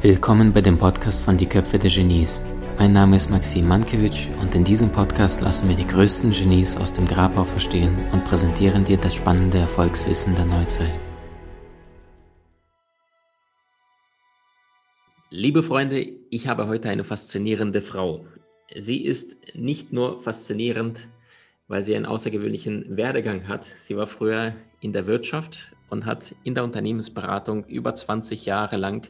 [0.00, 2.40] Willkommen bei dem Podcast von Die Köpfe der Genies.
[2.78, 6.94] Mein Name ist Maxim Mankewitsch und in diesem Podcast lassen wir die größten Genies aus
[6.94, 10.98] dem Grabau verstehen und präsentieren dir das spannende Erfolgswissen der Neuzeit.
[15.28, 16.00] Liebe Freunde,
[16.30, 18.24] ich habe heute eine faszinierende Frau.
[18.74, 21.06] Sie ist nicht nur faszinierend,
[21.72, 23.64] weil sie einen außergewöhnlichen Werdegang hat.
[23.80, 29.08] Sie war früher in der Wirtschaft und hat in der Unternehmensberatung über 20 Jahre lang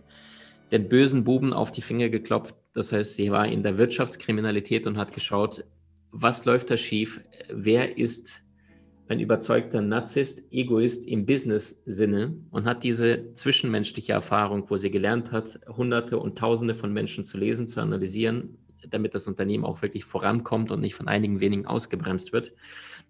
[0.71, 2.55] den bösen Buben auf die Finger geklopft.
[2.73, 5.65] Das heißt, sie war in der Wirtschaftskriminalität und hat geschaut,
[6.13, 8.41] was läuft da schief, wer ist
[9.09, 15.59] ein überzeugter Narzisst, Egoist im Business-Sinne und hat diese zwischenmenschliche Erfahrung, wo sie gelernt hat,
[15.67, 18.57] Hunderte und Tausende von Menschen zu lesen, zu analysieren,
[18.89, 22.53] damit das Unternehmen auch wirklich vorankommt und nicht von einigen wenigen ausgebremst wird.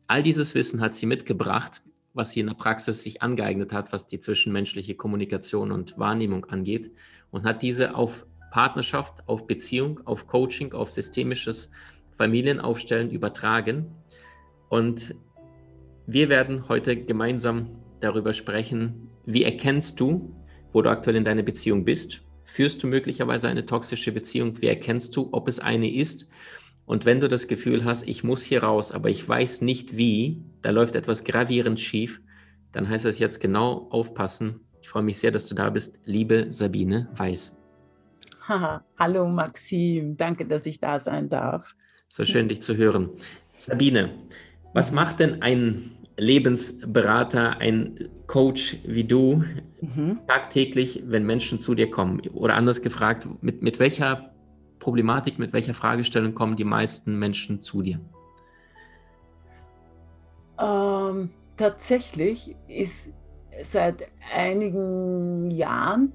[0.07, 1.83] All dieses Wissen hat sie mitgebracht,
[2.15, 6.93] was sie in der Praxis sich angeeignet hat, was die zwischenmenschliche Kommunikation und Wahrnehmung angeht
[7.31, 11.71] und hat diese auf Partnerschaft, auf Beziehung, auf Coaching, auf systemisches
[12.19, 13.87] Familienaufstellen übertragen.
[14.69, 15.15] Und
[16.07, 20.35] wir werden heute gemeinsam darüber sprechen, wie erkennst du,
[20.73, 22.21] wo du aktuell in deiner Beziehung bist?
[22.53, 24.61] Führst du möglicherweise eine toxische Beziehung?
[24.61, 26.29] Wie erkennst du, ob es eine ist?
[26.85, 30.43] Und wenn du das Gefühl hast, ich muss hier raus, aber ich weiß nicht wie,
[30.61, 32.21] da läuft etwas gravierend schief,
[32.73, 36.49] dann heißt es jetzt genau aufpassen, ich freue mich sehr, dass du da bist, liebe
[36.51, 37.59] Sabine Weiß.
[38.47, 41.75] Haha, hallo Maxim, danke, dass ich da sein darf.
[42.09, 43.13] So schön, dich zu hören.
[43.57, 44.11] Sabine,
[44.75, 49.45] was macht denn ein Lebensberater, ein Coach wie du
[49.81, 50.19] mhm.
[50.27, 52.21] tagtäglich, wenn Menschen zu dir kommen?
[52.35, 54.33] Oder anders gefragt, mit, mit welcher
[54.79, 58.01] Problematik, mit welcher Fragestellung kommen die meisten Menschen zu dir?
[60.61, 63.13] Ähm, tatsächlich ist
[63.63, 66.13] seit einigen Jahren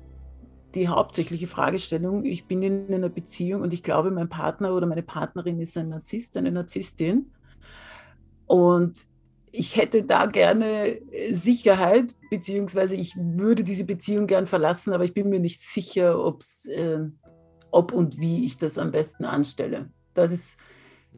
[0.76, 5.02] die hauptsächliche Fragestellung, ich bin in einer Beziehung und ich glaube, mein Partner oder meine
[5.02, 7.32] Partnerin ist ein Narzisst, eine Narzisstin.
[8.46, 9.08] Und
[9.52, 11.00] ich hätte da gerne
[11.32, 16.66] Sicherheit, beziehungsweise ich würde diese Beziehung gern verlassen, aber ich bin mir nicht sicher, ob's,
[16.68, 17.00] äh,
[17.72, 19.90] ob und wie ich das am besten anstelle.
[20.14, 20.60] Das ist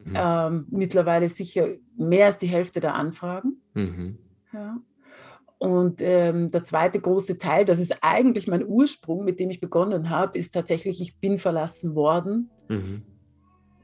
[0.04, 0.14] mhm.
[0.14, 3.60] ähm, mittlerweile sicher mehr als die Hälfte der Anfragen.
[3.74, 4.18] Mhm.
[4.52, 4.78] Ja.
[5.58, 10.08] Und ähm, der zweite große Teil, das ist eigentlich mein Ursprung, mit dem ich begonnen
[10.08, 13.02] habe, ist tatsächlich, ich bin verlassen worden, mhm.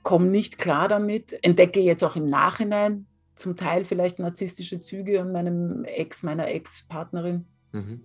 [0.02, 5.32] komme nicht klar damit, entdecke jetzt auch im Nachhinein zum Teil vielleicht narzisstische Züge an
[5.32, 8.00] meinem Ex, meiner Ex-Partnerin mhm.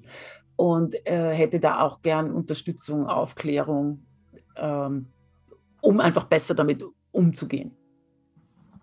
[0.55, 4.05] und äh, hätte da auch gern Unterstützung, Aufklärung,
[4.57, 5.07] ähm,
[5.81, 7.71] um einfach besser damit umzugehen.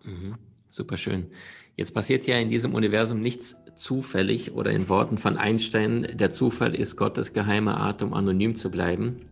[0.04, 0.36] Mhm.
[0.68, 1.30] Super schön.
[1.76, 6.74] Jetzt passiert ja in diesem Universum nichts zufällig oder in Worten von Einstein, der Zufall
[6.74, 9.28] ist Gottes geheime Art, um anonym zu bleiben.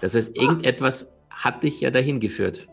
[0.00, 2.68] Das heißt, irgendetwas hat dich ja dahin geführt.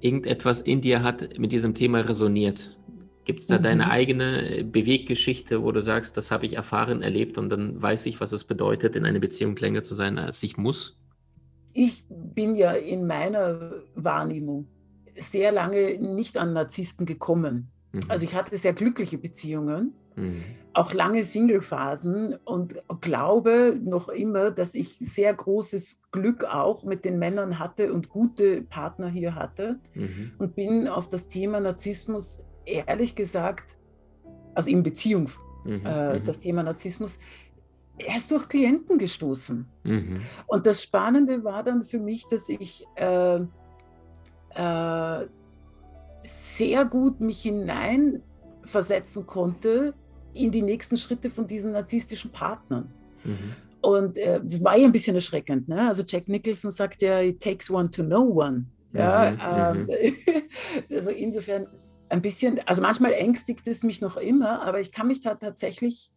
[0.00, 2.76] Irgendetwas in dir hat mit diesem Thema resoniert.
[3.26, 3.62] Gibt es da mhm.
[3.62, 8.20] deine eigene Beweggeschichte, wo du sagst, das habe ich erfahren, erlebt und dann weiß ich,
[8.20, 10.96] was es bedeutet, in einer Beziehung länger zu sein, als ich muss?
[11.72, 14.68] Ich bin ja in meiner Wahrnehmung
[15.16, 17.72] sehr lange nicht an Narzissten gekommen.
[17.92, 18.00] Mhm.
[18.06, 20.44] Also ich hatte sehr glückliche Beziehungen, mhm.
[20.72, 27.18] auch lange Single-Phasen und glaube noch immer, dass ich sehr großes Glück auch mit den
[27.18, 30.30] Männern hatte und gute Partner hier hatte mhm.
[30.38, 33.76] und bin auf das Thema Narzissmus ehrlich gesagt,
[34.54, 35.30] also in Beziehung,
[35.64, 35.82] mhm.
[35.84, 36.24] äh, mhm.
[36.24, 37.18] das Thema Narzissmus,
[37.98, 39.66] erst durch Klienten gestoßen.
[39.84, 40.20] Mhm.
[40.46, 43.40] Und das Spannende war dann für mich, dass ich äh,
[44.54, 45.26] äh,
[46.22, 49.94] sehr gut mich hineinversetzen konnte
[50.34, 52.92] in die nächsten Schritte von diesen narzisstischen Partnern.
[53.24, 53.54] Mhm.
[53.80, 55.68] Und äh, das war ja ein bisschen erschreckend.
[55.68, 55.88] Ne?
[55.88, 58.66] Also Jack Nicholson sagt ja, it takes one to know one.
[58.92, 60.42] Ja, mhm, ähm, mhm.
[60.96, 61.66] also insofern
[62.08, 66.10] ein bisschen, also manchmal ängstigt es mich noch immer, aber ich kann mich da tatsächlich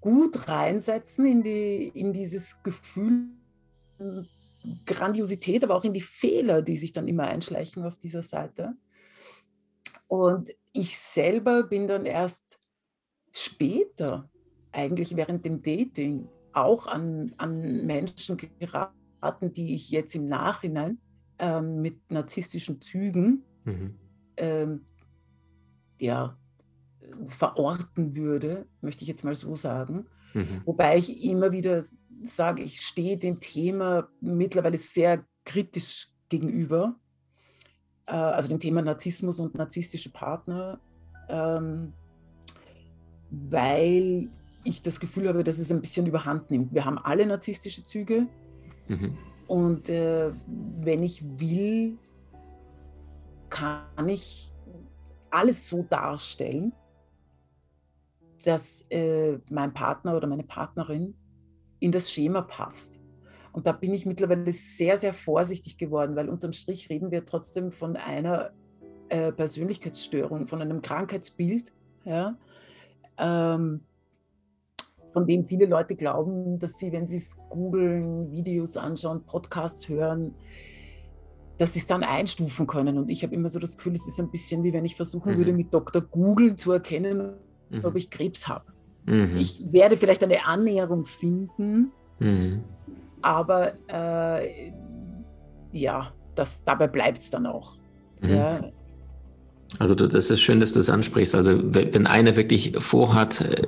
[0.00, 3.28] gut reinsetzen in, die, in dieses Gefühl
[4.86, 8.74] Grandiosität, aber auch in die Fehler, die sich dann immer einschleichen auf dieser Seite.
[10.06, 12.60] Und ich selber bin dann erst
[13.32, 14.30] später,
[14.72, 20.98] eigentlich während dem Dating, auch an, an Menschen geraten, die ich jetzt im Nachhinein
[21.38, 23.98] ähm, mit narzisstischen Zügen mhm.
[24.36, 24.86] ähm,
[25.98, 26.36] ja,
[27.26, 30.06] verorten würde, möchte ich jetzt mal so sagen.
[30.32, 30.62] Mhm.
[30.64, 31.84] Wobei ich immer wieder
[32.22, 36.96] sage, ich stehe dem Thema mittlerweile sehr kritisch gegenüber
[38.06, 40.78] äh, also dem Thema Narzissmus und narzisstische Partner.
[41.28, 41.92] Ähm,
[43.30, 44.30] weil
[44.62, 46.72] ich das Gefühl habe, dass es ein bisschen überhand nimmt.
[46.72, 48.26] Wir haben alle narzisstische Züge.
[48.88, 49.16] Mhm.
[49.46, 50.32] Und äh,
[50.80, 51.98] wenn ich will,
[53.50, 54.50] kann ich
[55.34, 56.72] alles so darstellen,
[58.44, 61.14] dass äh, mein Partner oder meine Partnerin
[61.80, 63.00] in das Schema passt.
[63.52, 67.72] Und da bin ich mittlerweile sehr, sehr vorsichtig geworden, weil unterm Strich reden wir trotzdem
[67.72, 68.52] von einer
[69.08, 71.72] äh, Persönlichkeitsstörung, von einem Krankheitsbild,
[72.04, 72.36] ja,
[73.18, 73.80] ähm,
[75.12, 80.34] von dem viele Leute glauben, dass sie, wenn sie es googeln, Videos anschauen, Podcasts hören,
[81.58, 82.98] dass sie es dann einstufen können.
[82.98, 85.34] Und ich habe immer so das Gefühl, es ist ein bisschen wie wenn ich versuchen
[85.34, 85.38] mhm.
[85.38, 86.02] würde, mit Dr.
[86.02, 87.34] Google zu erkennen,
[87.70, 87.84] mhm.
[87.84, 88.64] ob ich Krebs habe.
[89.06, 89.36] Mhm.
[89.36, 92.64] Ich werde vielleicht eine Annäherung finden, mhm.
[93.22, 94.72] aber äh,
[95.72, 97.74] ja, das, dabei bleibt es dann auch.
[98.20, 98.30] Mhm.
[98.30, 98.60] Ja.
[99.78, 101.34] Also das ist schön, dass du es ansprichst.
[101.34, 103.66] Also wenn einer wirklich vorhat, äh,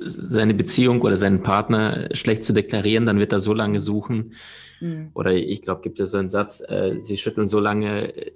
[0.00, 4.34] seine Beziehung oder seinen Partner schlecht zu deklarieren, dann wird er so lange suchen.
[4.80, 5.10] Mhm.
[5.14, 8.32] Oder ich glaube, gibt es so einen Satz, äh, sie schütteln so lange äh,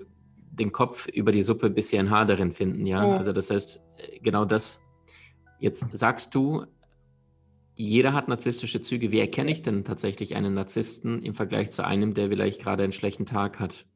[0.50, 2.86] den Kopf über die Suppe, bis sie ein Haar darin finden.
[2.86, 3.12] Ja, mhm.
[3.12, 3.80] also das heißt,
[4.22, 4.80] genau das
[5.58, 6.64] Jetzt sagst du,
[7.74, 9.10] jeder hat narzisstische Züge.
[9.10, 12.92] Wie erkenne ich denn tatsächlich einen Narzissten im Vergleich zu einem, der vielleicht gerade einen
[12.92, 13.86] schlechten Tag hat?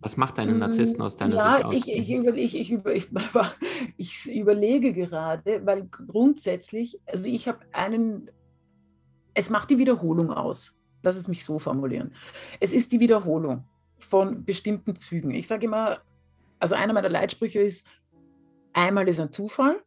[0.00, 1.74] Was macht einen Narzissten aus deiner ja, Sicht aus?
[1.74, 3.08] Ich, ich, über, ich, ich, über, ich,
[3.96, 8.30] ich überlege gerade, weil grundsätzlich, also ich habe einen,
[9.34, 10.76] es macht die Wiederholung aus.
[11.02, 12.12] Lass es mich so formulieren.
[12.60, 13.64] Es ist die Wiederholung
[13.98, 15.32] von bestimmten Zügen.
[15.32, 15.98] Ich sage immer,
[16.58, 17.86] also einer meiner Leitsprüche ist,
[18.72, 19.82] einmal ist ein Zufall,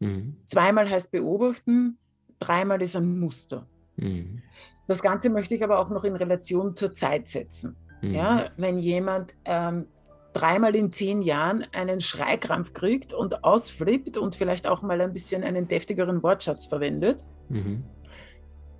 [0.00, 0.36] mhm.
[0.44, 1.98] zweimal heißt beobachten,
[2.38, 3.66] dreimal ist ein Muster.
[3.96, 4.42] Mhm.
[4.86, 7.76] Das Ganze möchte ich aber auch noch in Relation zur Zeit setzen.
[8.02, 8.14] Mhm.
[8.14, 9.86] Ja, wenn jemand ähm,
[10.32, 15.42] dreimal in zehn Jahren einen Schreikrampf kriegt und ausflippt und vielleicht auch mal ein bisschen
[15.42, 17.84] einen deftigeren Wortschatz verwendet, mhm.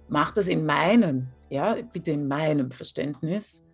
[0.09, 3.65] macht das in meinem, ja, bitte in meinem Verständnis,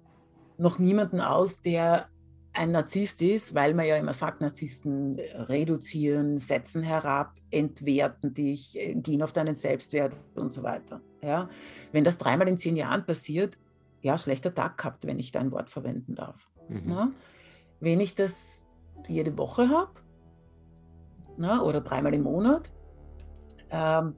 [0.57, 2.09] noch niemanden aus, der
[2.55, 8.95] ein Narzisst ist, weil man ja immer sagt, Narzissten reduzieren, setzen herab, entwerten dich, äh,
[8.95, 11.01] gehen auf deinen Selbstwert und so weiter.
[11.21, 11.49] Ja?
[11.91, 13.59] Wenn das dreimal in zehn Jahren passiert,
[14.05, 16.51] ja, schlechter Tag gehabt, wenn ich dein Wort verwenden darf.
[16.69, 17.15] Mhm.
[17.81, 18.67] Wenn ich das
[19.09, 19.93] jede Woche habe
[21.65, 22.71] oder dreimal im Monat,
[23.71, 24.15] ähm,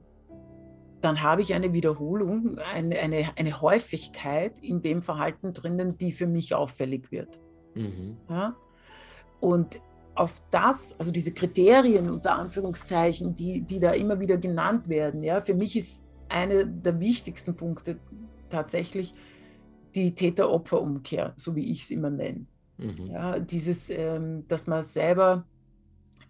[0.99, 6.27] dann habe ich eine Wiederholung, eine, eine, eine Häufigkeit in dem Verhalten drinnen, die für
[6.27, 7.39] mich auffällig wird.
[7.73, 8.17] Mhm.
[8.29, 8.55] Ja?
[9.39, 9.79] Und
[10.15, 15.39] auf das, also diese Kriterien unter Anführungszeichen, die, die da immer wieder genannt werden, ja,
[15.39, 17.99] für mich ist einer der wichtigsten Punkte
[18.49, 19.13] tatsächlich
[19.95, 22.45] die Täter-Opfer-Umkehr, so wie ich es immer nenne.
[22.77, 23.07] Mhm.
[23.07, 25.45] Ja, dieses, ähm, dass man selber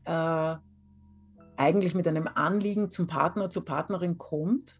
[0.05, 0.55] äh,
[1.57, 4.79] eigentlich mit einem Anliegen zum Partner, zur Partnerin kommt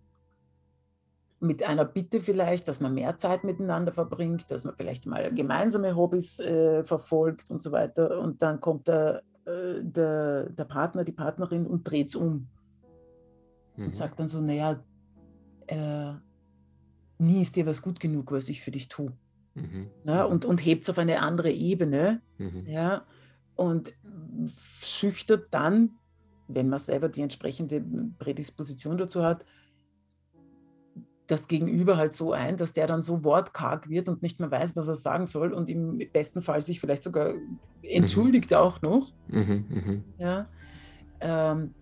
[1.40, 5.96] mit einer Bitte vielleicht, dass man mehr Zeit miteinander verbringt, dass man vielleicht mal gemeinsame
[5.96, 8.20] Hobbys äh, verfolgt und so weiter.
[8.20, 12.48] Und dann kommt der, äh, der, der Partner, die Partnerin und dreht es um.
[13.76, 13.86] Mhm.
[13.86, 14.84] Und sagt dann so, naja,
[15.68, 16.14] äh,
[17.18, 19.14] nie ist dir was gut genug, was ich für dich tue.
[19.56, 19.88] Mhm.
[20.04, 22.22] Ja, und, und hebt es auf eine andere Ebene.
[22.38, 22.66] Mhm.
[22.68, 23.06] Ja,
[23.56, 23.94] und
[24.82, 25.92] schüchtert dann,
[26.48, 27.84] wenn man selber die entsprechende
[28.20, 29.44] Prädisposition dazu hat,
[31.26, 34.78] das Gegenüber halt so ein, dass der dann so wortkarg wird und nicht mehr weiß,
[34.78, 37.34] was er sagen soll und im besten Fall sich vielleicht sogar
[37.82, 38.58] entschuldigt mhm.
[38.58, 39.12] auch noch.
[39.28, 40.24] Mhm, mh.
[40.24, 40.48] Ja.
[41.20, 41.74] Ähm,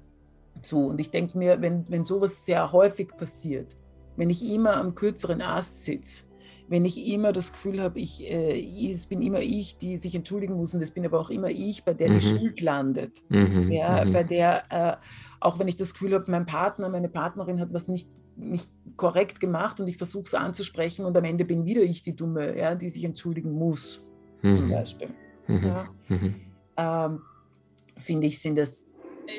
[0.64, 3.76] so, und ich denke mir, wenn, wenn sowas sehr häufig passiert,
[4.18, 6.26] wenn ich immer am kürzeren Ast sitze,
[6.68, 10.56] wenn ich immer das Gefühl habe, ich, äh, es bin immer ich, die sich entschuldigen
[10.56, 12.14] muss und es bin aber auch immer ich, bei der mhm.
[12.14, 13.24] die Schuld landet.
[13.30, 14.14] Mhm, ja, mhm.
[14.14, 14.98] bei der, äh,
[15.40, 19.40] auch wenn ich das Gefühl habe, mein Partner, meine Partnerin hat was nicht nicht korrekt
[19.40, 22.76] gemacht und ich versuche es anzusprechen und am Ende bin wieder ich die Dumme, ja,
[22.76, 24.06] die sich entschuldigen muss,
[24.42, 24.52] mhm.
[24.52, 25.10] zum Beispiel.
[25.48, 25.64] Mhm.
[25.64, 25.86] Ja.
[26.08, 26.36] Mhm.
[26.78, 27.22] Ähm,
[27.98, 28.88] Finde ich, sind das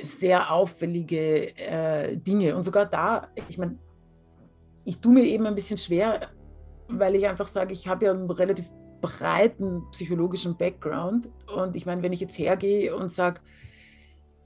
[0.03, 2.57] sehr auffällige äh, Dinge.
[2.57, 3.79] Und sogar da, ich meine,
[4.87, 6.31] ich tue mir eben ein bisschen schwer,
[6.89, 8.67] weil ich einfach sage, ich habe ja einen relativ
[9.01, 11.29] breiten psychologischen Background.
[11.55, 13.41] Und ich meine, wenn ich jetzt hergehe und sage,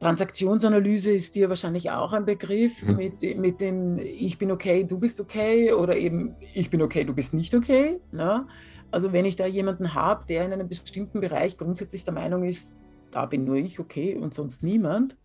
[0.01, 2.97] Transaktionsanalyse ist dir wahrscheinlich auch ein Begriff mhm.
[2.97, 7.13] mit, mit dem Ich bin okay, du bist okay oder eben Ich bin okay, du
[7.13, 8.01] bist nicht okay.
[8.11, 8.47] Ne?
[8.91, 12.77] Also wenn ich da jemanden habe, der in einem bestimmten Bereich grundsätzlich der Meinung ist,
[13.11, 15.19] da bin nur ich okay und sonst niemand,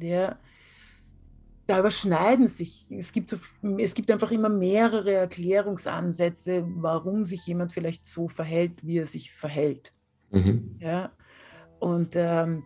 [0.00, 0.38] der
[1.66, 2.90] da überschneiden sich.
[2.90, 3.38] Es gibt, so,
[3.78, 9.32] es gibt einfach immer mehrere Erklärungsansätze, warum sich jemand vielleicht so verhält, wie er sich
[9.32, 9.92] verhält.
[10.30, 10.76] Mhm.
[10.80, 11.12] Ja?
[11.78, 12.64] Und ähm,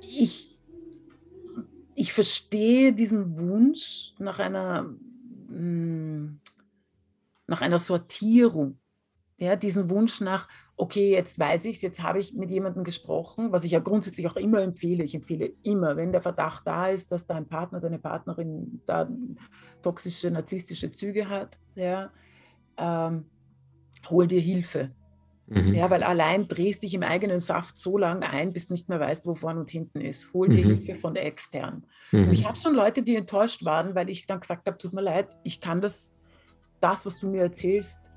[0.00, 0.58] ich,
[1.94, 4.92] ich verstehe diesen Wunsch nach einer,
[5.48, 6.40] hm,
[7.46, 8.79] nach einer Sortierung.
[9.40, 13.52] Ja, diesen Wunsch nach, okay, jetzt weiß ich es, jetzt habe ich mit jemandem gesprochen,
[13.52, 15.02] was ich ja grundsätzlich auch immer empfehle.
[15.02, 19.08] Ich empfehle immer, wenn der Verdacht da ist, dass dein Partner, deine Partnerin da
[19.80, 22.10] toxische, narzisstische Züge hat, ja,
[22.76, 23.24] ähm,
[24.10, 24.90] hol dir Hilfe.
[25.46, 25.72] Mhm.
[25.72, 29.00] Ja, weil allein drehst dich im eigenen Saft so lange ein, bis du nicht mehr
[29.00, 30.34] weißt, wo vorne und hinten ist.
[30.34, 30.76] Hol dir mhm.
[30.76, 31.86] Hilfe von extern.
[32.12, 32.24] Mhm.
[32.24, 35.00] Und ich habe schon Leute, die enttäuscht waren, weil ich dann gesagt habe, tut mir
[35.00, 36.14] leid, ich kann das,
[36.80, 38.09] das, was du mir erzählst,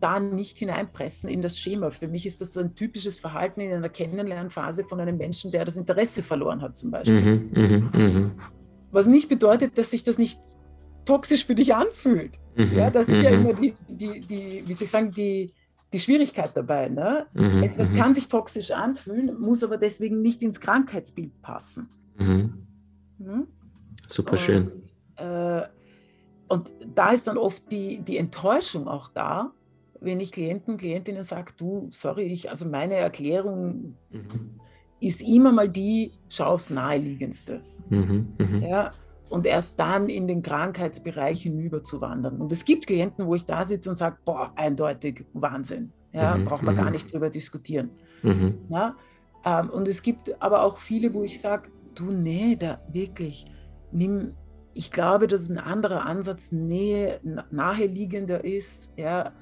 [0.00, 1.90] da nicht hineinpressen in das Schema.
[1.90, 5.76] Für mich ist das ein typisches Verhalten in einer Kennenlernphase von einem Menschen, der das
[5.76, 7.20] Interesse verloren hat, zum Beispiel.
[7.20, 7.50] Mhm,
[7.92, 8.30] mh, mh.
[8.90, 10.40] Was nicht bedeutet, dass sich das nicht
[11.04, 12.38] toxisch für dich anfühlt.
[12.56, 13.46] Mhm, ja, das ist ja mhm.
[13.46, 15.52] immer die, die, die, wie soll ich sagen, die,
[15.92, 16.88] die Schwierigkeit dabei.
[16.88, 17.26] Ne?
[17.32, 17.96] Mhm, Etwas mhm.
[17.96, 21.88] kann sich toxisch anfühlen, muss aber deswegen nicht ins Krankheitsbild passen.
[22.18, 22.66] Mhm.
[23.18, 23.46] Mhm.
[24.08, 24.68] Super schön.
[24.68, 24.82] Und,
[25.16, 25.62] äh,
[26.48, 29.52] und da ist dann oft die, die Enttäuschung auch da,
[30.02, 34.60] wenn ich Klienten, Klientinnen sage, du, sorry, ich, also meine Erklärung mhm.
[35.00, 37.62] ist immer mal die, schau aufs Naheliegendste.
[37.88, 38.62] Mhm, mhm.
[38.62, 38.90] Ja,
[39.30, 42.40] und erst dann in den Krankheitsbereich hinüber zu wandern.
[42.40, 45.92] Und es gibt Klienten, wo ich da sitze und sage, boah, eindeutig Wahnsinn.
[46.12, 46.92] Ja, mhm, braucht man gar mhm.
[46.92, 47.90] nicht drüber diskutieren.
[48.22, 48.58] Mhm.
[48.68, 48.94] Ja,
[49.44, 53.46] ähm, und es gibt aber auch viele, wo ich sage, du, nee, da wirklich,
[53.90, 54.34] nimm,
[54.74, 59.32] ich glaube, dass ein anderer Ansatz nähe, naheliegender ist, ja,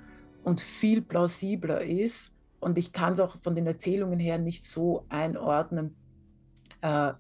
[0.43, 2.33] und viel plausibler ist.
[2.61, 5.97] Und ich kann es auch von den Erzählungen her nicht so einordnen,
[6.83, 7.13] äh,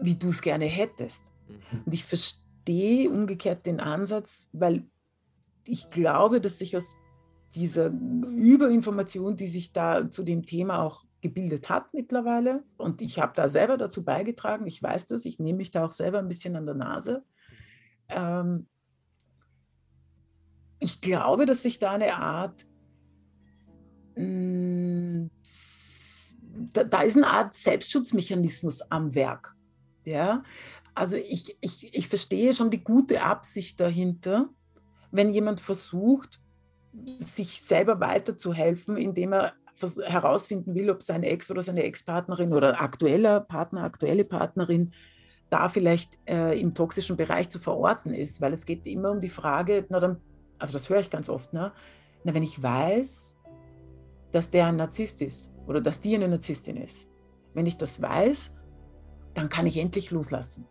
[0.00, 1.32] wie du es gerne hättest.
[1.48, 1.82] Mhm.
[1.86, 4.84] Und ich verstehe umgekehrt den Ansatz, weil
[5.64, 6.96] ich glaube, dass sich aus
[7.54, 13.32] dieser Überinformation, die sich da zu dem Thema auch gebildet hat mittlerweile, und ich habe
[13.34, 16.56] da selber dazu beigetragen, ich weiß das, ich nehme mich da auch selber ein bisschen
[16.56, 17.24] an der Nase,
[18.08, 18.66] ähm,
[20.78, 22.64] ich glaube, dass sich da eine Art,
[24.16, 25.30] mh, hm,
[26.72, 29.54] da, da, ist eine Art Selbstschutzmechanismus am Werk.
[30.04, 30.42] Ja?
[30.94, 34.48] Also ich, ich, ich verstehe schon die gute Absicht dahinter,
[35.10, 36.40] wenn jemand versucht,
[37.18, 39.52] sich selber weiterzuhelfen, indem er
[40.04, 44.92] herausfinden will, ob seine Ex oder seine Ex-Partnerin oder aktueller Partner, aktuelle Partnerin
[45.50, 49.28] da vielleicht äh, im toxischen Bereich zu verorten ist, weil es geht immer um die
[49.28, 50.20] Frage, na dann
[50.58, 51.72] also das höre ich ganz oft, ne?
[52.24, 53.36] Na, wenn ich weiß,
[54.32, 57.08] dass der ein Narzisst ist oder dass die eine Narzisstin ist,
[57.54, 58.54] wenn ich das weiß,
[59.34, 60.66] dann kann ich endlich loslassen.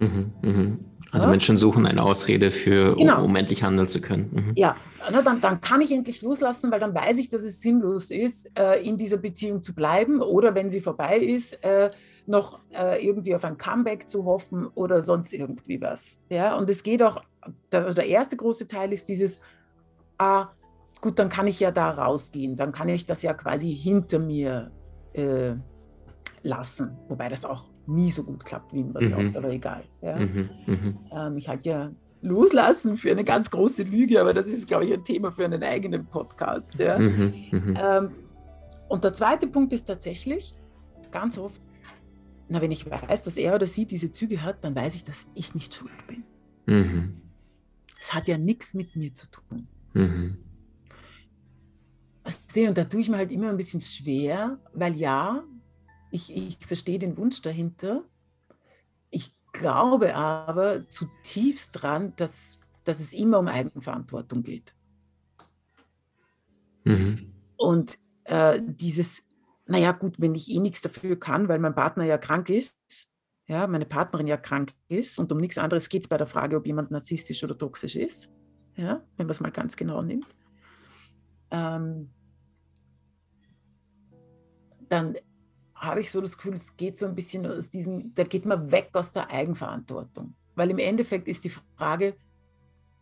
[0.00, 0.76] Mhm, mh.
[1.12, 1.30] Also ja?
[1.30, 3.18] Menschen suchen eine Ausrede für, genau.
[3.18, 4.30] um, um, endlich handeln zu können.
[4.32, 4.52] Mhm.
[4.54, 4.76] Ja,
[5.10, 8.50] na, dann, dann kann ich endlich loslassen, weil dann weiß ich, dass es sinnlos ist,
[8.56, 11.90] äh, in dieser Beziehung zu bleiben oder wenn sie vorbei ist, äh,
[12.26, 16.20] noch äh, irgendwie auf ein Comeback zu hoffen oder sonst irgendwie was.
[16.28, 17.20] Ja, und es geht auch,
[17.72, 19.40] also der erste große Teil ist dieses,
[20.18, 20.48] ah,
[21.00, 24.70] gut, dann kann ich ja da rausgehen, dann kann ich das ja quasi hinter mir
[25.14, 25.54] äh,
[26.42, 29.06] lassen, wobei das auch nie so gut klappt, wie man mhm.
[29.06, 29.82] glaubt, aber egal.
[30.00, 30.16] Ja.
[30.16, 30.50] Mhm.
[30.66, 30.98] Mhm.
[31.12, 31.90] Ähm, ich halte ja
[32.22, 35.62] loslassen für eine ganz große Lüge, aber das ist, glaube ich, ein Thema für einen
[35.62, 36.74] eigenen Podcast.
[36.78, 36.98] Ja.
[36.98, 37.34] Mhm.
[37.50, 37.78] Mhm.
[37.80, 38.10] Ähm,
[38.88, 40.54] und der zweite Punkt ist tatsächlich,
[41.10, 41.60] ganz oft,
[42.48, 45.26] na, wenn ich weiß, dass er oder sie diese Züge hat, dann weiß ich, dass
[45.34, 46.24] ich nicht schuld bin.
[46.66, 47.20] Mhm.
[48.00, 49.68] Es hat ja nichts mit mir zu tun.
[49.94, 50.38] Und
[52.78, 55.44] da tue ich mir halt immer ein bisschen schwer, weil ja,
[56.10, 58.04] ich, ich verstehe den Wunsch dahinter.
[59.10, 64.74] Ich glaube aber zutiefst dran, dass, dass es immer um Eigenverantwortung geht.
[66.84, 67.32] Mhm.
[67.56, 69.24] Und äh, dieses
[69.70, 72.76] naja gut, wenn ich eh nichts dafür kann, weil mein Partner ja krank ist,
[73.46, 76.56] ja, meine Partnerin ja krank ist und um nichts anderes geht es bei der Frage,
[76.56, 78.32] ob jemand narzisstisch oder toxisch ist,
[78.74, 80.26] ja, wenn man es mal ganz genau nimmt,
[81.52, 82.10] ähm,
[84.88, 85.14] dann
[85.80, 88.70] habe ich so das Gefühl, es geht so ein bisschen aus diesem, da geht man
[88.70, 90.34] weg aus der Eigenverantwortung.
[90.54, 92.14] Weil im Endeffekt ist die Frage,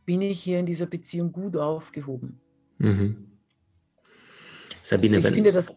[0.06, 2.40] bin ich hier in dieser Beziehung gut aufgehoben?
[2.78, 3.26] Mhm.
[4.82, 5.74] Sabine, ich wenn, finde das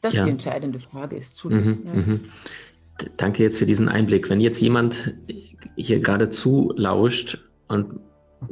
[0.00, 0.24] das ja.
[0.24, 1.44] die entscheidende Frage ist.
[1.44, 1.92] Mhm, ja.
[1.92, 2.20] mhm.
[3.16, 4.28] Danke jetzt für diesen Einblick.
[4.30, 5.14] Wenn jetzt jemand
[5.76, 7.38] hier gerade zulauscht
[7.68, 8.00] und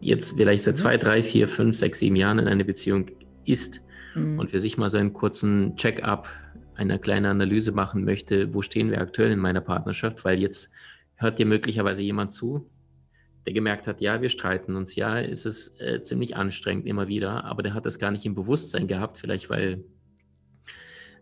[0.01, 0.79] jetzt vielleicht seit mhm.
[0.79, 3.07] zwei, drei, vier, fünf, sechs, sieben Jahren in einer Beziehung
[3.45, 3.81] ist
[4.15, 4.39] mhm.
[4.39, 6.29] und für sich mal so einen kurzen Check-up,
[6.77, 10.71] eine kleine Analyse machen möchte, wo stehen wir aktuell in meiner Partnerschaft, weil jetzt
[11.17, 12.71] hört dir möglicherweise jemand zu,
[13.47, 17.45] der gemerkt hat, ja, wir streiten uns, ja, ist es äh, ziemlich anstrengend immer wieder,
[17.45, 19.85] aber der hat das gar nicht im Bewusstsein gehabt, vielleicht weil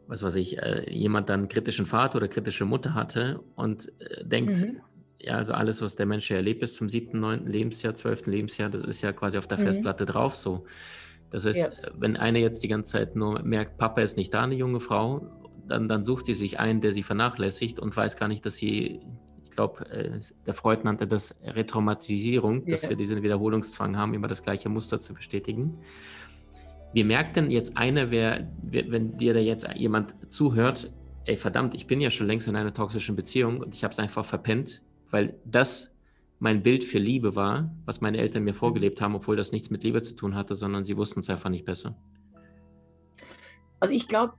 [0.07, 4.61] was weiß ich, äh, jemand dann kritischen Vater oder kritische Mutter hatte und äh, denkt,
[4.61, 4.81] mhm.
[5.19, 8.83] ja, also alles, was der Mensch erlebt bis zum siebten, neunten Lebensjahr, zwölften Lebensjahr, das
[8.83, 9.65] ist ja quasi auf der mhm.
[9.65, 10.67] Festplatte drauf so.
[11.31, 11.71] Das heißt, ja.
[11.97, 15.44] wenn eine jetzt die ganze Zeit nur merkt, Papa ist nicht da, eine junge Frau,
[15.67, 19.01] dann, dann sucht sie sich einen, der sie vernachlässigt und weiß gar nicht, dass sie,
[19.45, 22.73] ich glaube, äh, der Freud nannte das Retraumatisierung, ja.
[22.73, 25.79] dass wir diesen Wiederholungszwang haben, immer das gleiche Muster zu bestätigen.
[26.93, 30.93] Wie merkt denn jetzt einer, wer, wenn dir da jetzt jemand zuhört,
[31.25, 33.99] ey verdammt, ich bin ja schon längst in einer toxischen Beziehung und ich habe es
[33.99, 35.95] einfach verpennt, weil das
[36.39, 39.83] mein Bild für Liebe war, was meine Eltern mir vorgelebt haben, obwohl das nichts mit
[39.83, 41.97] Liebe zu tun hatte, sondern sie wussten es einfach nicht besser.
[43.81, 44.35] Also ich glaube,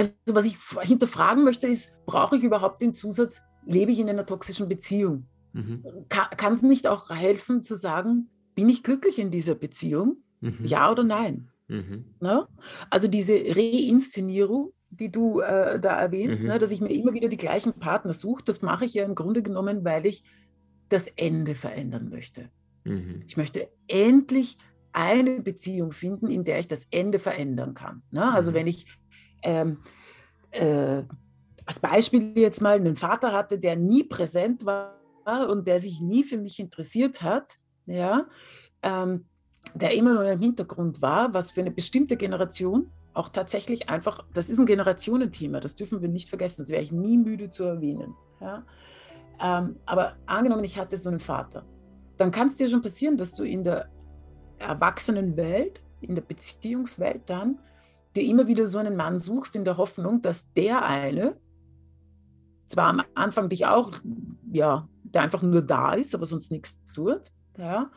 [0.00, 4.26] also was ich hinterfragen möchte, ist, brauche ich überhaupt den Zusatz, lebe ich in einer
[4.26, 5.26] toxischen Beziehung?
[5.52, 5.84] Mhm.
[6.08, 10.16] Kann es nicht auch helfen zu sagen, bin ich glücklich in dieser Beziehung?
[10.40, 10.64] Mhm.
[10.64, 11.50] Ja oder nein?
[11.68, 12.14] Mhm.
[12.20, 12.48] Ne?
[12.88, 16.48] Also diese Reinszenierung, die du äh, da erwähnst, mhm.
[16.48, 19.14] ne, dass ich mir immer wieder die gleichen Partner suche, das mache ich ja im
[19.14, 20.24] Grunde genommen, weil ich
[20.88, 22.50] das Ende verändern möchte.
[22.84, 23.22] Mhm.
[23.26, 24.56] Ich möchte endlich
[24.92, 28.02] eine Beziehung finden, in der ich das Ende verändern kann.
[28.10, 28.32] Ne?
[28.32, 28.56] Also mhm.
[28.56, 28.86] wenn ich
[29.42, 29.78] ähm,
[30.50, 31.02] äh,
[31.66, 34.96] als Beispiel jetzt mal einen Vater hatte, der nie präsent war
[35.48, 38.26] und der sich nie für mich interessiert hat, ja,
[38.82, 39.26] ähm,
[39.74, 44.48] der immer nur im Hintergrund war, was für eine bestimmte Generation auch tatsächlich einfach, das
[44.48, 48.14] ist ein Generationenthema, das dürfen wir nicht vergessen, das wäre ich nie müde zu erwähnen.
[48.40, 48.64] Ja?
[49.40, 51.64] Ähm, aber angenommen, ich hatte so einen Vater,
[52.16, 53.88] dann kann es dir schon passieren, dass du in der
[54.58, 57.58] Erwachsenenwelt, in der Beziehungswelt dann
[58.16, 61.36] dir immer wieder so einen Mann suchst in der Hoffnung, dass der eine
[62.66, 63.92] zwar am Anfang dich auch,
[64.52, 67.90] ja, der einfach nur da ist, aber sonst nichts tut, ja,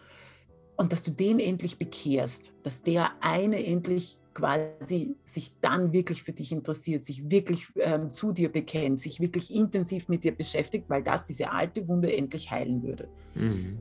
[0.76, 6.34] und dass du den endlich bekehrst, dass der eine endlich quasi sich dann wirklich für
[6.34, 11.04] dich interessiert, sich wirklich ähm, zu dir bekennt, sich wirklich intensiv mit dir beschäftigt, weil
[11.04, 13.08] das diese alte Wunde endlich heilen würde.
[13.36, 13.80] Mhm.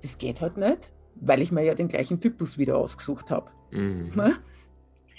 [0.00, 3.50] Das geht halt nicht, weil ich mir ja den gleichen Typus wieder ausgesucht habe.
[3.72, 4.12] Mhm.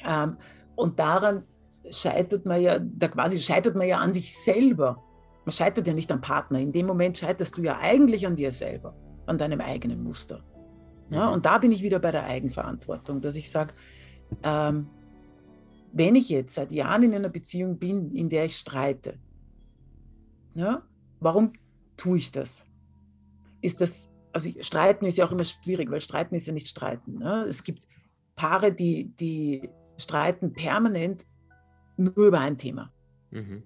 [0.06, 0.38] Ähm,
[0.76, 1.44] und daran
[1.92, 5.04] scheitert man ja, da quasi scheitert man ja an sich selber.
[5.46, 6.60] Man scheitert ja nicht am Partner.
[6.60, 10.44] In dem Moment scheiterst du ja eigentlich an dir selber an deinem eigenen Muster.
[11.10, 11.34] Ja, mhm.
[11.34, 13.74] und da bin ich wieder bei der Eigenverantwortung, dass ich sage,
[14.44, 14.88] ähm,
[15.92, 19.18] wenn ich jetzt seit Jahren in einer Beziehung bin, in der ich streite,
[20.54, 20.84] ja,
[21.20, 21.54] warum
[21.98, 22.68] tue ich das?
[23.62, 27.20] Ist das, also streiten ist ja auch immer schwierig, weil streiten ist ja nicht streiten.
[27.20, 27.46] Ne?
[27.48, 27.88] Es gibt
[28.36, 31.26] Paare, die, die streiten permanent
[31.98, 32.92] nur über ein Thema.
[33.32, 33.64] Mhm.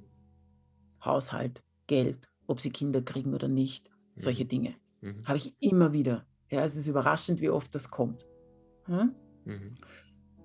[1.04, 4.50] Haushalt, Geld, ob sie Kinder kriegen oder nicht, solche mhm.
[4.50, 4.76] Dinge.
[5.02, 5.26] Mhm.
[5.26, 6.26] Habe ich immer wieder.
[6.50, 8.26] Ja, es ist überraschend, wie oft das kommt.
[8.86, 9.16] Hm?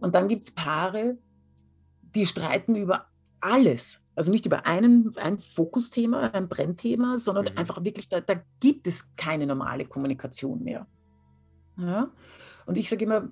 [0.00, 1.18] Und dann gibt es Paare,
[2.14, 3.06] die streiten über
[3.40, 4.02] alles.
[4.14, 7.58] Also nicht über einen, ein Fokusthema, ein Brennthema, sondern mhm.
[7.58, 10.86] einfach wirklich, da, da, gibt es keine normale Kommunikation mehr.
[11.76, 12.10] Ja?
[12.66, 13.30] Und ich sage immer,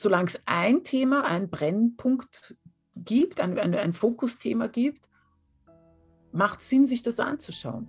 [0.00, 2.56] solange es ein Thema, ein Brennpunkt
[2.96, 5.08] gibt, ein, ein, ein Fokusthema gibt,
[6.32, 7.88] macht Sinn, sich das anzuschauen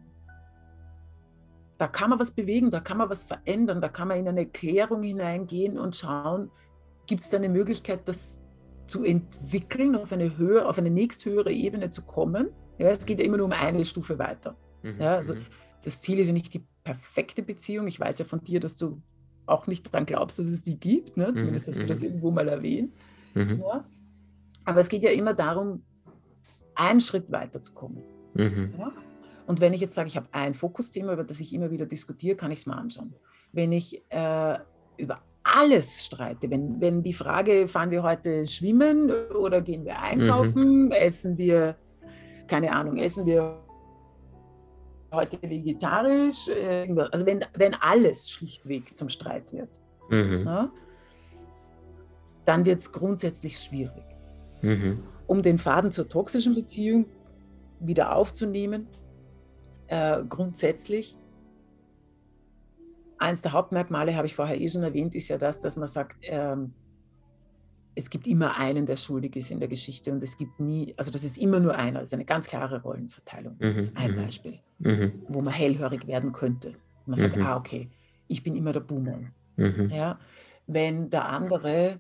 [1.82, 4.46] da kann man was bewegen, da kann man was verändern, da kann man in eine
[4.46, 6.52] Klärung hineingehen und schauen,
[7.08, 8.44] gibt es da eine Möglichkeit, das
[8.86, 12.52] zu entwickeln, auf eine höhere, auf eine nächsthöhere Ebene zu kommen.
[12.78, 14.56] Ja, es geht ja immer nur um eine Stufe weiter.
[14.84, 14.98] Mhm.
[15.00, 15.48] Ja, also mhm.
[15.84, 17.88] das Ziel ist ja nicht die perfekte Beziehung.
[17.88, 19.02] Ich weiß ja von dir, dass du
[19.52, 21.18] auch nicht daran glaubst, dass es die gibt.
[21.18, 21.34] Ne?
[21.34, 21.72] Zumindest mhm.
[21.72, 22.06] hast du das mhm.
[22.06, 22.94] irgendwo mal erwähnt.
[23.34, 23.62] Mhm.
[23.62, 23.86] Ja?
[24.66, 25.84] Aber es geht ja immer darum,
[26.76, 28.02] einen Schritt weiterzukommen.
[28.34, 28.74] Mhm.
[28.78, 28.92] Ja?
[29.48, 32.36] Und wenn ich jetzt sage, ich habe ein Fokusthema, über das ich immer wieder diskutiere,
[32.36, 33.14] kann ich es mal anschauen.
[33.52, 34.58] Wenn ich äh,
[34.98, 40.86] über alles streite, wenn, wenn die Frage, fahren wir heute schwimmen oder gehen wir einkaufen,
[40.86, 40.92] mhm.
[40.92, 41.76] essen wir,
[42.48, 43.61] keine Ahnung, essen wir
[45.12, 49.70] heute vegetarisch, äh, also wenn, wenn alles schlichtweg zum Streit wird,
[50.10, 50.44] mhm.
[50.46, 50.72] ja,
[52.46, 54.04] dann wird es grundsätzlich schwierig.
[54.62, 55.04] Mhm.
[55.28, 57.06] Um den Faden zur toxischen Beziehung
[57.80, 58.88] wieder aufzunehmen,
[59.88, 61.18] äh, grundsätzlich,
[63.18, 66.18] eins der Hauptmerkmale, habe ich vorher eh schon erwähnt, ist ja das, dass man sagt,
[66.24, 66.74] ähm,
[67.96, 71.12] es gibt immer einen, der schuldig ist in der Geschichte und es gibt nie, also
[71.12, 73.56] das ist immer nur einer, das ist eine ganz klare Rollenverteilung.
[73.56, 74.16] Mhm, das ist ein mhm.
[74.16, 75.12] Beispiel, mhm.
[75.28, 76.74] wo man hellhörig werden könnte.
[77.06, 77.46] Man sagt, mhm.
[77.46, 77.90] ah, okay,
[78.28, 79.32] ich bin immer der Buhmann.
[79.58, 79.90] Mhm.
[79.94, 80.20] Ja,
[80.68, 82.00] wenn der andere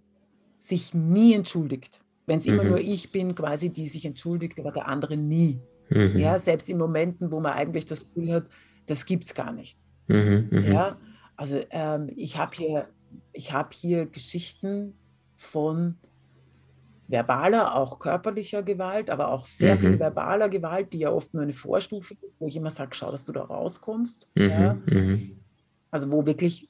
[0.60, 2.70] sich nie entschuldigt, wenn es immer mhm.
[2.70, 5.60] nur ich bin, quasi, die sich entschuldigt, aber der andere nie.
[5.94, 8.46] Ja, selbst in Momenten, wo man eigentlich das Gefühl hat,
[8.86, 9.78] das gibt es gar nicht.
[10.08, 10.96] Ja,
[11.36, 12.88] also ähm, ich habe hier,
[13.36, 14.94] hab hier Geschichten
[15.42, 15.98] von
[17.08, 19.80] verbaler, auch körperlicher Gewalt, aber auch sehr mhm.
[19.80, 23.12] viel verbaler Gewalt, die ja oft nur eine Vorstufe ist, wo ich immer sage, schau,
[23.12, 24.32] dass du da rauskommst.
[24.36, 24.50] Mhm.
[24.50, 24.74] Ja.
[24.86, 25.40] Mhm.
[25.90, 26.70] Also wo wirklich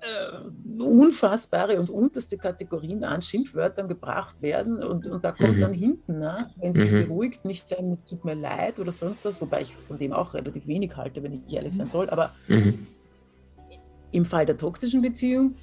[0.00, 5.60] äh, unfassbare und unterste Kategorien an Schimpfwörtern gebracht werden und, und da kommt mhm.
[5.60, 7.06] dann hinten nach, wenn sich mhm.
[7.06, 10.34] beruhigt, nicht ein, es tut mir leid oder sonst was, wobei ich von dem auch
[10.34, 12.86] relativ wenig halte, wenn ich ehrlich sein soll, aber mhm.
[14.10, 15.54] im Fall der toxischen Beziehung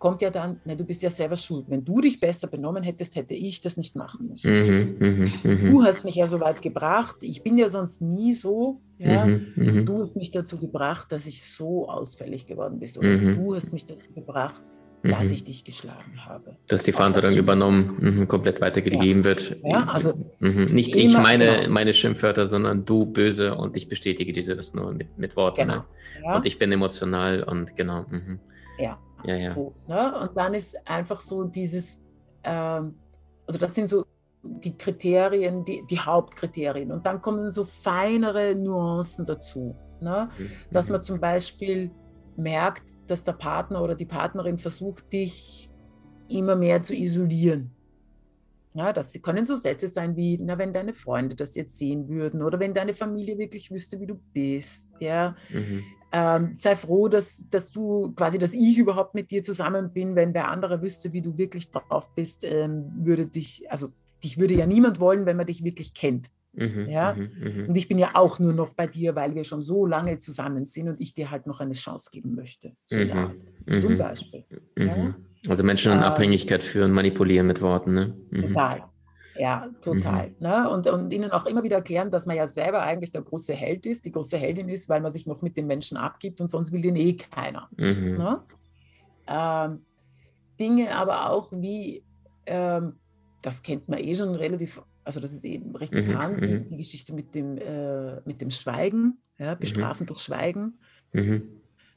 [0.00, 1.66] kommt ja dann, ne, du bist ja selber schuld.
[1.68, 4.50] Wenn du dich besser benommen hättest, hätte ich das nicht machen müssen.
[4.50, 5.70] Mhm, mh, mh.
[5.70, 7.18] Du hast mich ja so weit gebracht.
[7.20, 8.80] Ich bin ja sonst nie so.
[8.98, 9.26] Ja?
[9.26, 9.82] Mhm, mh.
[9.82, 12.88] Du hast mich dazu gebracht, dass ich so ausfällig geworden bin.
[12.98, 13.34] Oder mhm.
[13.36, 14.62] du hast mich dazu gebracht,
[15.02, 15.34] dass mhm.
[15.34, 16.56] ich dich geschlagen habe.
[16.66, 19.24] Dass die Verantwortung übernommen, mh, komplett weitergegeben ja.
[19.24, 19.56] wird.
[19.62, 20.64] Ja, also mhm.
[20.72, 21.70] Nicht ich meine, genau.
[21.70, 25.60] meine Schimpfwörter, sondern du böse und ich bestätige dir das nur mit, mit Worten.
[25.60, 25.74] Genau.
[25.74, 25.84] Ne?
[26.24, 26.36] Ja.
[26.36, 28.06] Und ich bin emotional und genau.
[28.10, 28.38] Mh.
[28.78, 29.50] Ja, ja, ja.
[29.52, 30.20] So, ne?
[30.20, 32.00] Und dann ist einfach so dieses,
[32.44, 32.94] ähm,
[33.46, 34.04] also das sind so
[34.42, 36.92] die Kriterien, die, die Hauptkriterien.
[36.92, 39.76] Und dann kommen so feinere Nuancen dazu.
[40.00, 40.28] Ne?
[40.38, 40.50] Mhm.
[40.70, 41.90] Dass man zum Beispiel
[42.36, 45.70] merkt, dass der Partner oder die Partnerin versucht, dich
[46.28, 47.72] immer mehr zu isolieren.
[48.72, 52.40] Ja, das können so Sätze sein wie, na, wenn deine Freunde das jetzt sehen würden
[52.40, 54.86] oder wenn deine Familie wirklich wüsste, wie du bist.
[55.00, 55.34] Ja.
[55.50, 60.16] Mhm ähm, sei froh, dass, dass du quasi, dass ich überhaupt mit dir zusammen bin.
[60.16, 63.88] Wenn wer andere wüsste, wie du wirklich drauf bist, ähm, würde dich, also
[64.22, 66.30] dich würde ja niemand wollen, wenn man dich wirklich kennt.
[66.52, 67.14] Mhm, ja?
[67.14, 67.68] Mhm, mhm.
[67.68, 70.64] und ich bin ja auch nur noch bei dir, weil wir schon so lange zusammen
[70.64, 72.72] sind und ich dir halt noch eine Chance geben möchte.
[72.86, 74.44] So mhm, Zum Beispiel.
[74.74, 74.86] Mhm.
[74.86, 75.14] Ja?
[75.48, 77.94] Also Menschen in ähm, Abhängigkeit führen, manipulieren mit Worten.
[77.94, 78.10] Ne?
[78.34, 78.89] Total.
[79.40, 80.28] Ja, total.
[80.28, 80.34] Mhm.
[80.40, 80.68] Ne?
[80.68, 83.86] Und, und ihnen auch immer wieder erklären, dass man ja selber eigentlich der große Held
[83.86, 86.72] ist, die große Heldin ist, weil man sich noch mit den Menschen abgibt und sonst
[86.72, 87.70] will den eh keiner.
[87.78, 88.18] Mhm.
[88.18, 88.42] Ne?
[89.26, 89.86] Ähm,
[90.60, 92.04] Dinge aber auch wie,
[92.44, 92.96] ähm,
[93.40, 96.06] das kennt man eh schon relativ, also das ist eben recht mhm.
[96.06, 96.68] bekannt, die, mhm.
[96.68, 99.58] die, Geschichte mit dem, äh, mit dem Schweigen, ja, mhm.
[99.58, 100.78] bestrafen durch Schweigen,
[101.14, 101.44] mhm.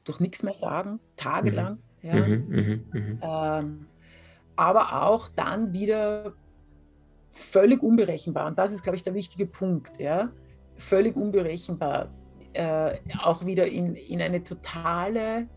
[0.06, 1.80] durch nichts mehr sagen, tagelang.
[2.02, 2.26] Ja.
[2.26, 3.86] Ähm,
[4.56, 6.34] aber auch dann wieder
[7.34, 8.48] völlig unberechenbar.
[8.48, 10.00] Und das ist, glaube ich, der wichtige Punkt.
[10.00, 10.32] Ja?
[10.78, 12.14] Völlig unberechenbar.
[12.54, 15.50] Äh, auch wieder in, in eine totale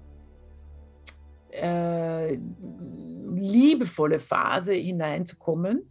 [1.50, 5.90] äh, liebevolle Phase hineinzukommen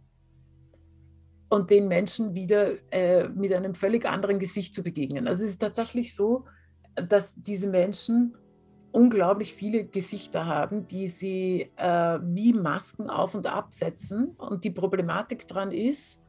[1.48, 5.28] und den Menschen wieder äh, mit einem völlig anderen Gesicht zu begegnen.
[5.28, 6.44] Also es ist tatsächlich so,
[6.96, 8.34] dass diese Menschen
[8.96, 14.28] unglaublich viele Gesichter haben, die sie äh, wie Masken auf und absetzen.
[14.38, 16.24] Und die Problematik daran ist,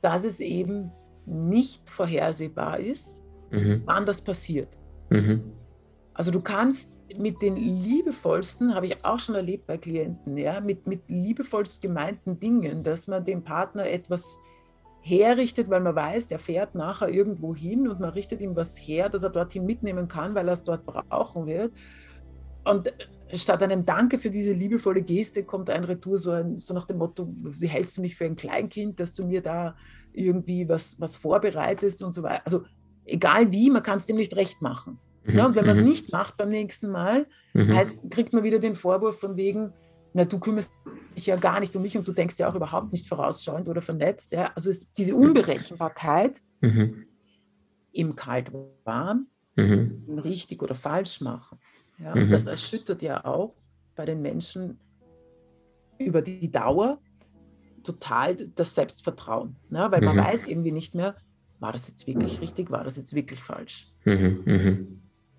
[0.00, 0.90] dass es eben
[1.26, 3.82] nicht vorhersehbar ist, mhm.
[3.84, 4.76] wann das passiert.
[5.10, 5.44] Mhm.
[6.12, 10.88] Also du kannst mit den liebevollsten, habe ich auch schon erlebt bei Klienten, ja, mit,
[10.88, 14.40] mit liebevollst gemeinten Dingen, dass man dem Partner etwas
[15.02, 19.08] herrichtet, weil man weiß, der fährt nachher irgendwo hin und man richtet ihm was her,
[19.08, 21.72] das er dorthin mitnehmen kann, weil er es dort brauchen wird.
[22.64, 22.92] Und
[23.34, 26.98] statt einem Danke für diese liebevolle Geste kommt ein Retour so, ein, so nach dem
[26.98, 29.76] Motto, wie hältst du mich für ein Kleinkind, dass du mir da
[30.12, 32.42] irgendwie was, was vorbereitest und so weiter.
[32.44, 32.62] Also
[33.04, 34.98] egal wie, man kann es dem nicht recht machen.
[35.24, 35.36] Mhm.
[35.36, 35.88] Ja, und wenn man es mhm.
[35.88, 37.74] nicht macht beim nächsten Mal, mhm.
[37.74, 39.72] heißt, kriegt man wieder den Vorwurf von wegen,
[40.14, 40.72] na, du kümmerst
[41.16, 43.82] dich ja gar nicht um mich und du denkst ja auch überhaupt nicht vorausschauend oder
[43.82, 44.32] vernetzt.
[44.32, 44.52] Ja?
[44.54, 47.06] Also es, diese Unberechenbarkeit mhm.
[47.92, 50.04] im Kalt-Warm, mhm.
[50.06, 51.58] im richtig oder falsch machen.
[51.98, 52.12] Ja?
[52.12, 53.54] Und das erschüttert ja auch
[53.94, 54.78] bei den Menschen
[55.98, 56.98] über die Dauer
[57.82, 59.56] total das Selbstvertrauen.
[59.70, 59.86] Ne?
[59.90, 61.16] Weil man weiß irgendwie nicht mehr,
[61.58, 63.90] war das jetzt wirklich richtig, war das jetzt wirklich falsch?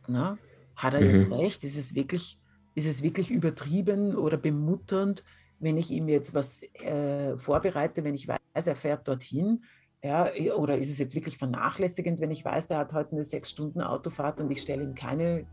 [0.08, 0.38] Na?
[0.76, 1.64] Hat er jetzt recht?
[1.64, 2.40] Ist es wirklich
[2.76, 5.24] ist es wirklich übertrieben oder bemutternd,
[5.60, 9.64] wenn ich ihm jetzt was äh, vorbereite, wenn ich weiß, er fährt dorthin?
[10.04, 13.52] Ja, oder ist es jetzt wirklich vernachlässigend, wenn ich weiß, er hat heute eine sechs
[13.52, 15.46] Stunden Autofahrt und ich stelle ihm keine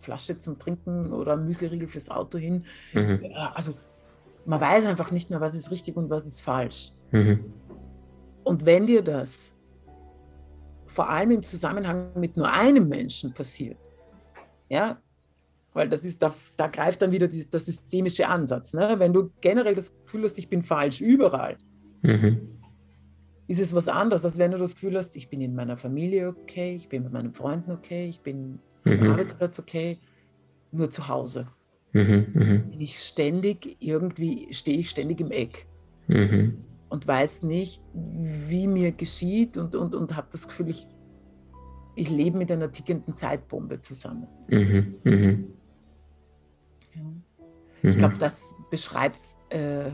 [0.00, 2.64] Flasche zum Trinken oder Müsliriegel fürs Auto hin?
[2.92, 3.20] Mhm.
[3.54, 3.74] Also
[4.46, 6.90] man weiß einfach nicht mehr, was ist richtig und was ist falsch.
[7.12, 7.52] Mhm.
[8.42, 9.54] Und wenn dir das
[10.86, 13.78] vor allem im Zusammenhang mit nur einem Menschen passiert,
[14.68, 14.98] ja,
[15.74, 18.72] weil das ist, da, da greift dann wieder die, der systemische Ansatz.
[18.72, 18.94] Ne?
[18.98, 21.58] Wenn du generell das Gefühl hast, ich bin falsch überall,
[22.02, 22.60] mhm.
[23.48, 26.28] ist es was anderes, als wenn du das Gefühl hast, ich bin in meiner Familie
[26.28, 28.92] okay, ich bin mit meinen Freunden okay, ich bin mhm.
[28.92, 29.98] am Arbeitsplatz okay,
[30.72, 31.48] nur zu Hause.
[31.92, 32.70] Mhm, mhm.
[32.70, 35.66] Bin ich ständig irgendwie, stehe ich ständig im Eck
[36.06, 36.58] mhm.
[36.88, 40.86] und weiß nicht, wie mir geschieht und, und, und habe das Gefühl, ich,
[41.96, 44.26] ich lebe mit einer tickenden Zeitbombe zusammen.
[44.48, 45.53] Mhm, mhm.
[47.90, 48.18] Ich glaube, mhm.
[48.18, 49.90] das beschreibt es äh,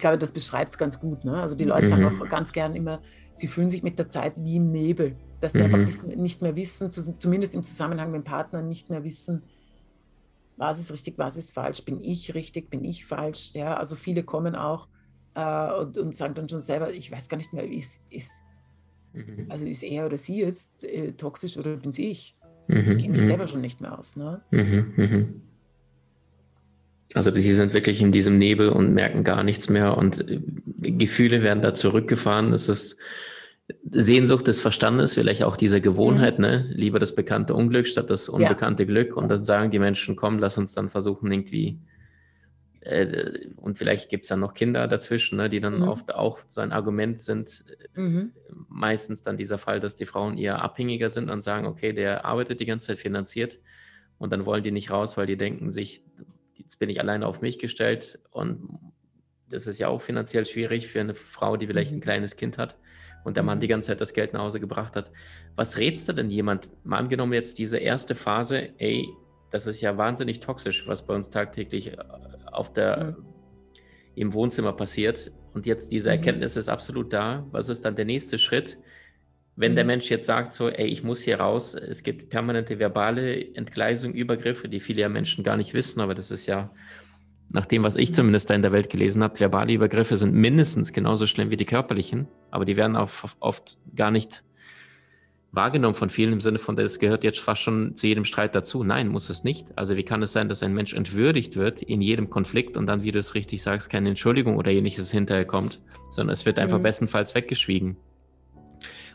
[0.00, 1.24] glaube, das beschreibt es ganz gut.
[1.24, 1.40] Ne?
[1.40, 1.88] Also die Leute mhm.
[1.88, 3.00] sagen auch ganz gern immer,
[3.32, 5.64] sie fühlen sich mit der Zeit wie im Nebel, dass sie mhm.
[5.66, 9.42] einfach nicht, nicht, mehr wissen, zumindest im Zusammenhang mit dem Partner, nicht mehr wissen,
[10.56, 13.52] was ist richtig, was ist falsch, bin ich richtig, bin ich falsch.
[13.54, 13.76] Ja?
[13.76, 14.88] Also viele kommen auch
[15.34, 18.42] äh, und, und, sagen dann schon selber, ich weiß gar nicht mehr, ist, ist,
[19.12, 19.46] mhm.
[19.48, 22.34] also ist er oder sie jetzt äh, toxisch oder bin es ich?
[22.68, 22.76] Mhm.
[22.76, 23.26] Ich kenne mich mhm.
[23.26, 24.16] selber schon nicht mehr aus.
[24.16, 24.42] Ne?
[27.14, 30.40] Also sie sind wirklich in diesem Nebel und merken gar nichts mehr und äh,
[30.92, 32.52] Gefühle werden da zurückgefahren.
[32.52, 32.96] Es ist
[33.90, 36.44] Sehnsucht des Verstandes, vielleicht auch diese Gewohnheit, mhm.
[36.44, 36.70] ne?
[36.72, 38.88] Lieber das bekannte Unglück statt das unbekannte ja.
[38.88, 39.16] Glück.
[39.16, 41.80] Und dann sagen die Menschen, komm, lass uns dann versuchen, irgendwie
[42.80, 45.88] äh, und vielleicht gibt es dann noch Kinder dazwischen, ne, die dann mhm.
[45.88, 47.64] oft auch so ein Argument sind.
[47.94, 48.32] Mhm.
[48.68, 52.60] Meistens dann dieser Fall, dass die Frauen eher abhängiger sind und sagen, okay, der arbeitet
[52.60, 53.58] die ganze Zeit finanziert
[54.18, 56.02] und dann wollen die nicht raus, weil die denken sich,
[56.70, 58.78] jetzt bin ich alleine auf mich gestellt und
[59.48, 61.98] das ist ja auch finanziell schwierig für eine Frau, die vielleicht mhm.
[61.98, 62.76] ein kleines Kind hat
[63.24, 63.62] und der Mann mhm.
[63.62, 65.10] die ganze Zeit das Geld nach Hause gebracht hat.
[65.56, 66.68] Was rätst du denn jemand?
[66.86, 69.08] Mal angenommen jetzt diese erste Phase, ey,
[69.50, 71.96] das ist ja wahnsinnig toxisch, was bei uns tagtäglich äh,
[72.52, 73.26] auf der, mhm.
[74.14, 75.32] im Wohnzimmer passiert.
[75.52, 76.18] Und jetzt diese mhm.
[76.18, 77.48] Erkenntnis ist absolut da.
[77.50, 78.78] Was ist dann der nächste Schritt?
[79.60, 79.76] Wenn mhm.
[79.76, 84.14] der Mensch jetzt sagt so, ey, ich muss hier raus, es gibt permanente verbale Entgleisung,
[84.14, 86.70] Übergriffe, die viele ja Menschen gar nicht wissen, aber das ist ja
[87.50, 88.14] nach dem, was ich mhm.
[88.14, 91.66] zumindest da in der Welt gelesen habe, verbale Übergriffe sind mindestens genauso schlimm wie die
[91.66, 94.42] körperlichen, aber die werden auch oft gar nicht
[95.52, 98.82] wahrgenommen von vielen im Sinne von, das gehört jetzt fast schon zu jedem Streit dazu.
[98.82, 99.66] Nein, muss es nicht.
[99.76, 103.02] Also wie kann es sein, dass ein Mensch entwürdigt wird in jedem Konflikt und dann,
[103.02, 105.80] wie du es richtig sagst, keine Entschuldigung oder ähnliches hinterher kommt,
[106.12, 106.84] sondern es wird einfach mhm.
[106.84, 107.98] bestenfalls weggeschwiegen.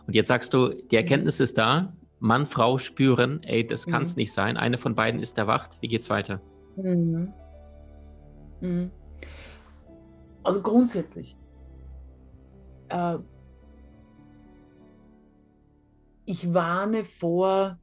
[0.08, 4.16] Und jetzt sagst du, die Erkenntnis ist da, Mann, Frau spüren, ey, das kann es
[4.16, 4.22] mhm.
[4.22, 4.58] nicht sein.
[4.58, 5.78] Eine von beiden ist erwacht.
[5.82, 6.42] Wie geht's weiter?
[6.76, 7.34] Mhm.
[8.62, 8.92] mhm.
[10.44, 11.36] Also grundsätzlich.
[12.90, 13.18] Äh,
[16.26, 17.80] ich warne vor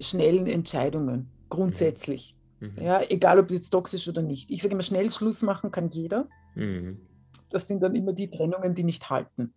[0.00, 2.36] schnellen Entscheidungen, grundsätzlich.
[2.60, 2.72] Mhm.
[2.76, 2.82] mhm.
[2.82, 4.50] Ja, egal ob jetzt toxisch oder nicht.
[4.50, 6.28] Ich sage immer, schnell Schluss machen kann jeder.
[6.54, 7.00] Mhm.
[7.50, 9.54] Das sind dann immer die Trennungen, die nicht halten.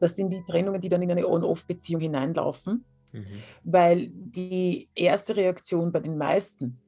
[0.00, 3.24] Das sind die Trennungen, die dann in eine On-Off-Beziehung hineinlaufen, mhm.
[3.62, 6.80] weil die erste Reaktion bei den meisten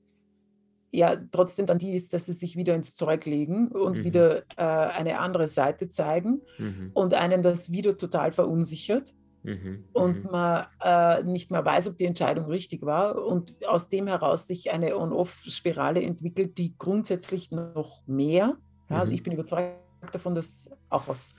[0.92, 4.04] ja trotzdem dann die ist, dass sie sich wieder ins Zeug legen und mhm.
[4.04, 6.90] wieder äh, eine andere Seite zeigen mhm.
[6.92, 9.14] und einen das wieder total verunsichert.
[9.44, 10.30] Mhm, und mhm.
[10.30, 14.72] man äh, nicht mehr weiß, ob die Entscheidung richtig war und aus dem heraus sich
[14.72, 18.56] eine On-Off-Spirale entwickelt, die grundsätzlich noch mehr,
[18.88, 19.16] ja, also mhm.
[19.16, 19.80] ich bin überzeugt
[20.12, 21.34] davon, dass auch aus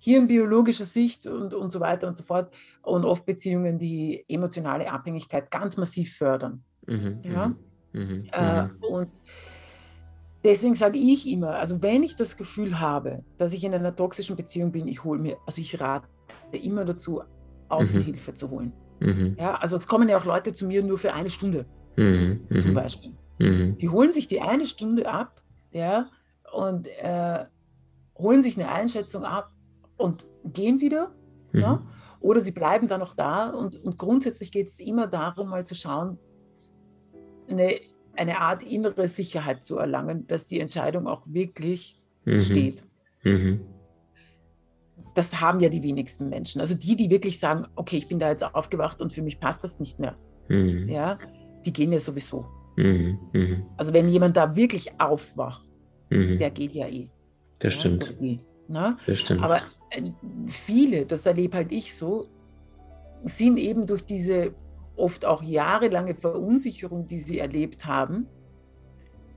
[0.00, 6.16] hirnbiologischer Sicht und, und so weiter und so fort On-Off-Beziehungen die emotionale Abhängigkeit ganz massiv
[6.16, 6.64] fördern.
[6.86, 7.48] Mhm, ja?
[7.92, 9.10] Mhm, mhm, äh, und
[10.42, 14.36] deswegen sage ich immer, also wenn ich das Gefühl habe, dass ich in einer toxischen
[14.36, 16.08] Beziehung bin, ich hole mir, also ich rate
[16.52, 17.22] immer dazu,
[17.68, 18.36] Außenhilfe mhm.
[18.36, 18.72] zu holen.
[19.00, 19.36] Mhm.
[19.38, 22.40] Ja, also es kommen ja auch Leute zu mir nur für eine Stunde mhm.
[22.48, 22.58] mhm.
[22.58, 23.12] zum Beispiel.
[23.38, 23.76] Mhm.
[23.78, 26.08] Die holen sich die eine Stunde ab ja,
[26.52, 27.44] und äh,
[28.18, 29.52] holen sich eine Einschätzung ab
[30.00, 31.14] und gehen wieder.
[31.52, 31.88] Ja, mhm.
[32.20, 35.74] oder sie bleiben dann noch da und, und grundsätzlich geht es immer darum, mal zu
[35.74, 36.16] schauen,
[37.48, 37.72] eine,
[38.16, 42.84] eine Art innere Sicherheit zu erlangen, dass die Entscheidung auch wirklich steht.
[43.24, 43.62] Mhm
[45.14, 46.60] das haben ja die wenigsten Menschen.
[46.60, 49.64] Also die, die wirklich sagen, okay, ich bin da jetzt aufgewacht und für mich passt
[49.64, 50.16] das nicht mehr.
[50.48, 50.88] Mhm.
[50.88, 51.18] Ja,
[51.64, 52.46] die gehen ja sowieso.
[52.76, 53.18] Mhm.
[53.32, 53.66] Mhm.
[53.76, 55.68] Also wenn jemand da wirklich aufwacht,
[56.10, 56.38] mhm.
[56.38, 57.08] der geht ja eh.
[57.58, 58.16] Das ja, stimmt.
[58.20, 58.96] Die, ne?
[59.06, 59.42] Das stimmt.
[59.42, 59.62] Aber
[60.48, 62.26] viele, das erlebe halt ich so,
[63.24, 64.54] sind eben durch diese
[64.96, 68.26] oft auch jahrelange Verunsicherung, die sie erlebt haben,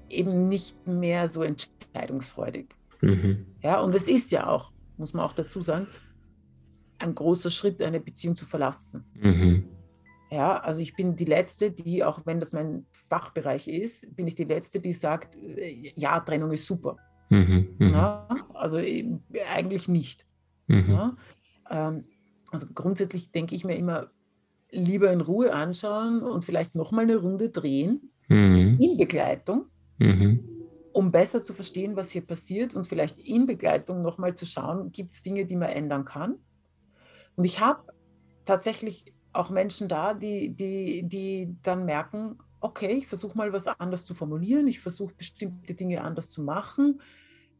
[0.10, 2.76] eben nicht mehr so entscheidungsfreudig.
[3.02, 3.46] Mhm.
[3.62, 5.88] Ja, und es ist ja auch muss man auch dazu sagen,
[7.00, 9.04] ein großer Schritt, eine Beziehung zu verlassen.
[9.16, 9.66] Mhm.
[10.32, 14.36] Ja, also ich bin die Letzte, die, auch wenn das mein Fachbereich ist, bin ich
[14.36, 16.98] die Letzte, die sagt, äh, ja, Trennung ist super.
[17.30, 17.92] Mhm, mhm.
[17.92, 18.80] ja, also
[19.54, 20.26] eigentlich nicht.
[20.67, 20.91] Mhm.
[20.91, 21.17] Ja,
[21.69, 22.06] ähm,
[22.52, 24.12] also grundsätzlich denke ich mir immer,
[24.71, 28.78] lieber in Ruhe anschauen und vielleicht nochmal eine Runde drehen, mhm.
[28.80, 29.65] in Begleitung.
[29.99, 30.54] Mhm
[30.93, 35.13] um besser zu verstehen, was hier passiert und vielleicht in Begleitung nochmal zu schauen, gibt
[35.13, 36.36] es Dinge, die man ändern kann.
[37.36, 37.91] Und ich habe
[38.45, 44.06] tatsächlich auch Menschen da, die, die, die dann merken, okay, ich versuche mal was anders
[44.06, 47.02] zu formulieren, ich versuche bestimmte Dinge anders zu machen,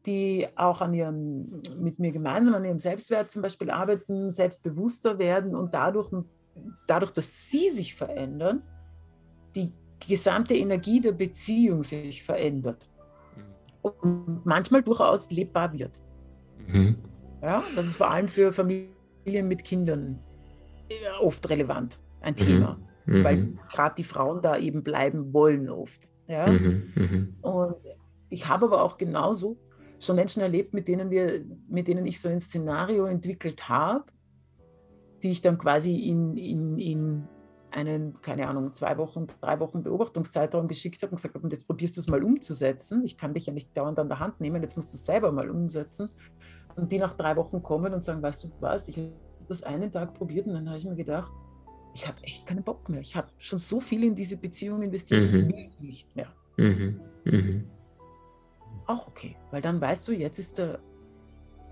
[0.06, 5.54] die auch an ihrem, mit mir gemeinsam an ihrem Selbstwert zum Beispiel arbeiten, selbstbewusster werden
[5.54, 6.10] und dadurch,
[6.86, 8.62] dadurch, dass sie sich verändern,
[9.56, 9.72] die
[10.06, 12.88] gesamte Energie der Beziehung sich verändert.
[13.82, 16.00] und manchmal durchaus lebbar wird.
[16.66, 16.96] Mhm.
[17.42, 20.18] Ja, das ist vor allem für Familien mit Kindern
[21.20, 23.24] oft relevant, ein Thema, mhm.
[23.24, 23.58] weil mhm.
[23.70, 26.08] gerade die Frauen da eben bleiben wollen oft.
[26.26, 26.46] Ja?
[26.46, 26.92] Mhm.
[26.94, 27.34] mhm.
[27.42, 27.76] Und
[28.30, 29.58] ich habe aber auch genauso
[30.00, 34.04] schon Menschen erlebt, mit denen, wir, mit denen ich so ein Szenario entwickelt habe,
[35.22, 37.28] die ich dann quasi in, in, in
[37.70, 41.66] einen, keine Ahnung, zwei Wochen, drei Wochen Beobachtungszeitraum geschickt habe und gesagt habe, und jetzt
[41.66, 43.02] probierst du es mal umzusetzen.
[43.04, 45.32] Ich kann dich ja nicht dauernd an der Hand nehmen, jetzt musst du es selber
[45.32, 46.10] mal umsetzen.
[46.76, 49.12] Und die nach drei Wochen kommen und sagen, weißt du was, ich habe
[49.48, 51.32] das einen Tag probiert und dann habe ich mir gedacht,
[51.94, 53.00] ich habe echt keinen Bock mehr.
[53.00, 55.26] Ich habe schon so viel in diese Beziehung investiert, mhm.
[55.26, 56.28] ich will nicht mehr.
[56.56, 57.00] Mhm.
[57.24, 57.64] Mhm.
[58.86, 60.78] Auch okay, weil dann weißt du, jetzt ist der,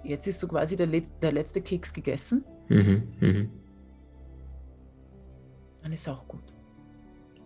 [0.02, 2.44] jetzt ist so quasi der, der letzte Keks gegessen.
[2.68, 3.08] Mhm.
[3.20, 3.50] Mhm.
[5.82, 6.44] Dann ist auch gut.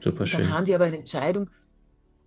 [0.00, 0.42] Super schön.
[0.42, 1.50] Dann haben die aber eine Entscheidung,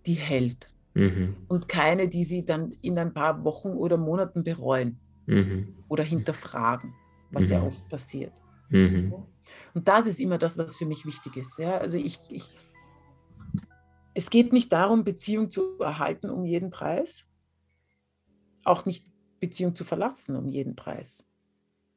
[0.06, 0.68] die hält.
[0.94, 1.36] Mhm.
[1.48, 5.74] Und keine, die sie dann in ein paar Wochen oder Monaten bereuen mhm.
[5.88, 6.92] oder hinterfragen,
[7.30, 7.50] was mhm.
[7.50, 8.32] ja oft passiert.
[8.70, 9.14] Mhm.
[9.72, 11.58] Und das ist immer das, was für mich wichtig ist.
[11.58, 11.78] Ja?
[11.78, 12.44] Also ich, ich,
[14.14, 17.29] es geht nicht darum, Beziehung zu erhalten um jeden Preis,
[18.64, 19.06] auch nicht
[19.40, 21.26] Beziehung zu verlassen um jeden Preis.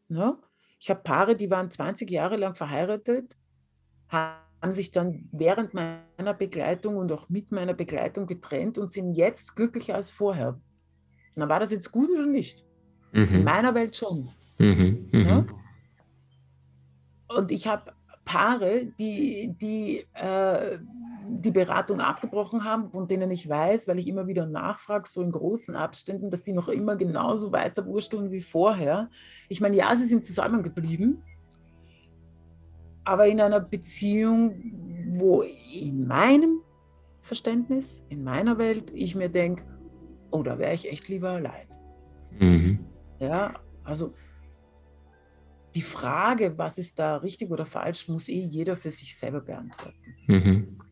[0.07, 0.37] Ne?
[0.79, 3.37] Ich habe Paare, die waren 20 Jahre lang verheiratet,
[4.09, 9.55] haben sich dann während meiner Begleitung und auch mit meiner Begleitung getrennt und sind jetzt
[9.55, 10.59] glücklicher als vorher.
[11.35, 12.63] Na, war das jetzt gut oder nicht?
[13.11, 13.35] Mhm.
[13.35, 14.29] In meiner Welt schon.
[14.59, 15.09] Mhm.
[15.11, 15.27] Mhm.
[15.27, 15.45] Ja?
[17.27, 17.93] Und ich habe
[18.25, 20.79] Paare, die, die äh,
[21.27, 25.31] die Beratung abgebrochen haben, von denen ich weiß, weil ich immer wieder nachfrage, so in
[25.31, 29.09] großen Abständen, dass die noch immer genauso weiter wursteln wie vorher.
[29.49, 31.23] Ich meine, ja, sie sind zusammengeblieben,
[33.03, 34.55] aber in einer Beziehung,
[35.17, 36.61] wo in meinem
[37.21, 39.63] Verständnis, in meiner Welt, ich mir denke,
[40.31, 41.67] oh, da wäre ich echt lieber allein.
[42.39, 42.79] Mhm.
[43.19, 44.13] Ja, also
[45.75, 50.15] die Frage, was ist da richtig oder falsch, muss eh jeder für sich selber beantworten.
[50.27, 50.82] Mhm.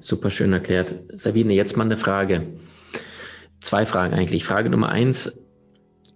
[0.00, 0.94] Super schön erklärt.
[1.14, 2.46] Sabine, jetzt mal eine Frage.
[3.60, 4.44] Zwei Fragen eigentlich.
[4.44, 5.44] Frage Nummer eins.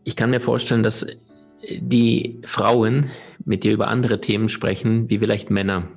[0.04, 1.06] Ich kann mir vorstellen, dass
[1.70, 3.10] die Frauen
[3.44, 5.88] mit dir über andere Themen sprechen, wie vielleicht Männer.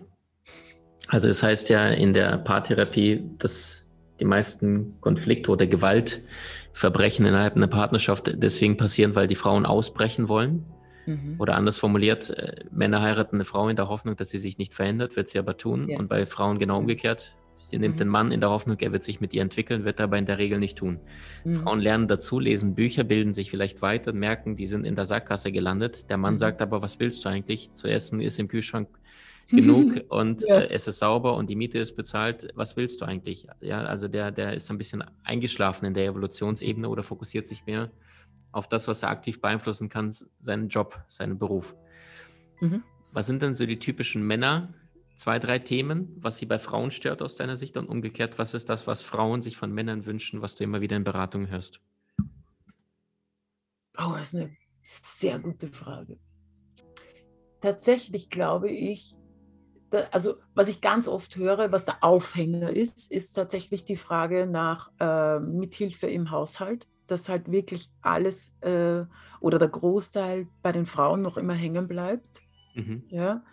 [1.07, 3.87] Also es heißt ja in der Paartherapie, dass
[4.19, 10.65] die meisten Konflikte oder Gewaltverbrechen innerhalb einer Partnerschaft deswegen passieren, weil die Frauen ausbrechen wollen.
[11.05, 11.35] Mhm.
[11.37, 14.73] Oder anders formuliert, äh, Männer heiraten eine Frau in der Hoffnung, dass sie sich nicht
[14.73, 15.87] verändert, wird sie aber tun.
[15.89, 15.97] Ja.
[15.97, 17.33] Und bei Frauen genau umgekehrt.
[17.57, 17.99] Sie nimmt mhm.
[17.99, 20.37] den Mann in der Hoffnung, er wird sich mit ihr entwickeln, wird aber in der
[20.37, 20.99] Regel nicht tun.
[21.43, 21.55] Mhm.
[21.55, 25.51] Frauen lernen dazu, lesen Bücher, bilden sich vielleicht weiter, merken, die sind in der Sackgasse
[25.51, 26.09] gelandet.
[26.09, 26.37] Der Mann mhm.
[26.37, 27.71] sagt aber, was willst du eigentlich?
[27.73, 28.87] Zu essen ist im Kühlschrank
[29.49, 30.59] genug und ja.
[30.59, 32.49] äh, es ist sauber und die Miete ist bezahlt.
[32.55, 33.47] Was willst du eigentlich?
[33.61, 37.89] Ja, also der, der ist ein bisschen eingeschlafen in der Evolutionsebene oder fokussiert sich mehr
[38.51, 41.75] auf das, was er aktiv beeinflussen kann, seinen Job, seinen Beruf.
[42.59, 42.83] Mhm.
[43.11, 44.73] Was sind denn so die typischen Männer,
[45.17, 48.69] zwei, drei Themen, was sie bei Frauen stört aus deiner Sicht und umgekehrt, was ist
[48.69, 51.81] das, was Frauen sich von Männern wünschen, was du immer wieder in Beratungen hörst?
[53.97, 56.19] Oh, das ist eine sehr gute Frage.
[57.61, 59.17] Tatsächlich glaube ich,
[60.11, 64.91] also was ich ganz oft höre, was der Aufhänger ist, ist tatsächlich die Frage nach
[64.99, 69.05] äh, Mithilfe im Haushalt, dass halt wirklich alles äh,
[69.39, 72.41] oder der Großteil bei den Frauen noch immer hängen bleibt.
[72.75, 73.03] Mhm.
[73.09, 73.43] Ja.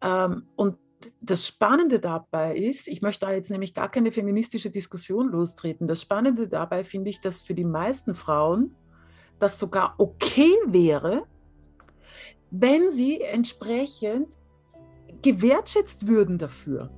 [0.00, 0.78] Ähm, und
[1.20, 5.86] das Spannende dabei ist, ich möchte da jetzt nämlich gar keine feministische Diskussion lostreten.
[5.86, 8.74] Das Spannende dabei finde ich, dass für die meisten Frauen
[9.38, 11.24] das sogar okay wäre,
[12.50, 14.36] wenn sie entsprechend
[15.22, 16.90] gewertschätzt würden dafür.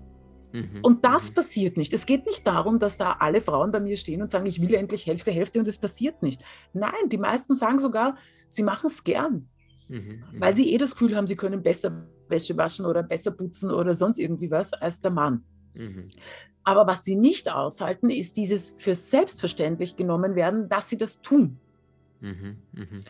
[0.53, 0.81] Mhm.
[0.83, 1.35] Und das mhm.
[1.35, 1.93] passiert nicht.
[1.93, 4.75] Es geht nicht darum, dass da alle Frauen bei mir stehen und sagen, ich will
[4.75, 6.43] endlich Hälfte, Hälfte und es passiert nicht.
[6.73, 8.17] Nein, die meisten sagen sogar,
[8.49, 9.49] sie machen es gern,
[9.89, 10.23] mhm.
[10.39, 10.57] weil mhm.
[10.57, 14.19] sie eh das Gefühl haben, sie können besser Wäsche waschen oder besser putzen oder sonst
[14.19, 15.45] irgendwie was als der Mann.
[15.75, 16.09] Mhm.
[16.65, 21.59] Aber was sie nicht aushalten, ist dieses für selbstverständlich genommen werden, dass sie das tun.
[22.21, 22.57] Mhm.
[22.73, 23.05] Mhm.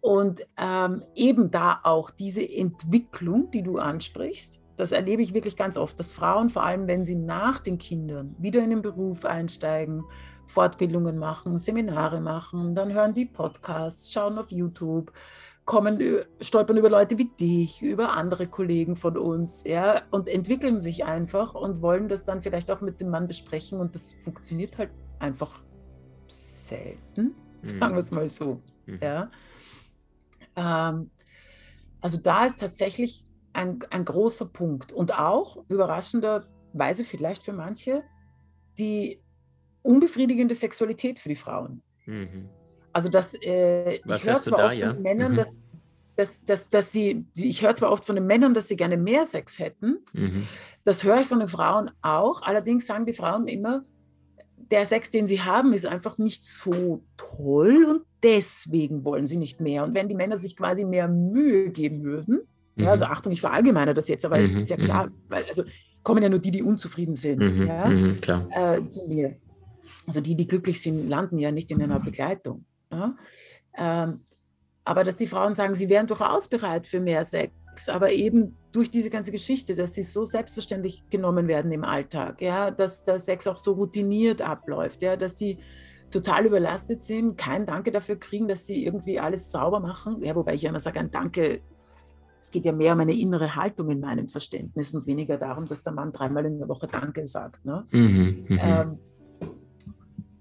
[0.00, 5.76] Und ähm, eben da auch diese Entwicklung, die du ansprichst, das erlebe ich wirklich ganz
[5.76, 10.04] oft, dass Frauen, vor allem wenn sie nach den Kindern wieder in den Beruf einsteigen,
[10.46, 15.12] Fortbildungen machen, Seminare machen, dann hören die Podcasts, schauen auf YouTube,
[15.68, 16.00] kommen,
[16.40, 21.54] stolpern über Leute wie dich, über andere Kollegen von uns, ja, und entwickeln sich einfach
[21.54, 25.62] und wollen das dann vielleicht auch mit dem Mann besprechen und das funktioniert halt einfach
[26.26, 27.78] selten, mhm.
[27.78, 28.98] sagen wir es mal so, mhm.
[29.02, 29.30] ja.
[30.56, 31.10] Ähm,
[32.00, 38.04] also da ist tatsächlich ein, ein großer Punkt und auch überraschenderweise vielleicht für manche
[38.78, 39.20] die
[39.82, 41.82] unbefriedigende Sexualität für die Frauen.
[42.06, 42.48] Mhm.
[42.98, 44.92] Also das, äh, ich höre zwar da, oft ja?
[44.92, 45.36] von Männern, mhm.
[45.36, 45.62] dass,
[46.16, 49.24] dass, dass, dass sie, ich höre zwar oft von den Männern, dass sie gerne mehr
[49.24, 49.98] Sex hätten.
[50.12, 50.48] Mhm.
[50.82, 52.42] Das höre ich von den Frauen auch.
[52.42, 53.84] Allerdings sagen die Frauen immer,
[54.56, 59.60] der Sex, den sie haben, ist einfach nicht so toll und deswegen wollen sie nicht
[59.60, 59.84] mehr.
[59.84, 62.40] Und wenn die Männer sich quasi mehr Mühe geben würden,
[62.74, 62.82] mhm.
[62.82, 64.58] ja, also Achtung, ich verallgemeine das jetzt, aber mhm.
[64.58, 65.12] ist ja klar, mhm.
[65.28, 65.62] weil also
[66.02, 67.64] kommen ja nur die, die unzufrieden sind, mhm.
[67.68, 68.16] ja, mhm,
[68.50, 69.36] äh, zu mir.
[70.04, 72.64] Also die, die glücklich sind, landen ja nicht in einer Begleitung.
[72.90, 73.16] Ja?
[73.76, 74.20] Ähm,
[74.84, 77.52] aber dass die Frauen sagen, sie wären durchaus bereit für mehr Sex,
[77.88, 82.70] aber eben durch diese ganze Geschichte, dass sie so selbstverständlich genommen werden im Alltag, ja,
[82.70, 85.58] dass der Sex auch so routiniert abläuft, ja, dass die
[86.10, 90.22] total überlastet sind, kein Danke dafür kriegen, dass sie irgendwie alles sauber machen.
[90.22, 91.60] Ja, wobei ich immer sage, ein Danke,
[92.40, 95.82] es geht ja mehr um eine innere Haltung in meinem Verständnis und weniger darum, dass
[95.82, 97.64] der Mann dreimal in der Woche Danke sagt.
[97.64, 97.86] Ne?
[97.90, 98.58] Mhm, mhm.
[98.60, 98.98] ähm,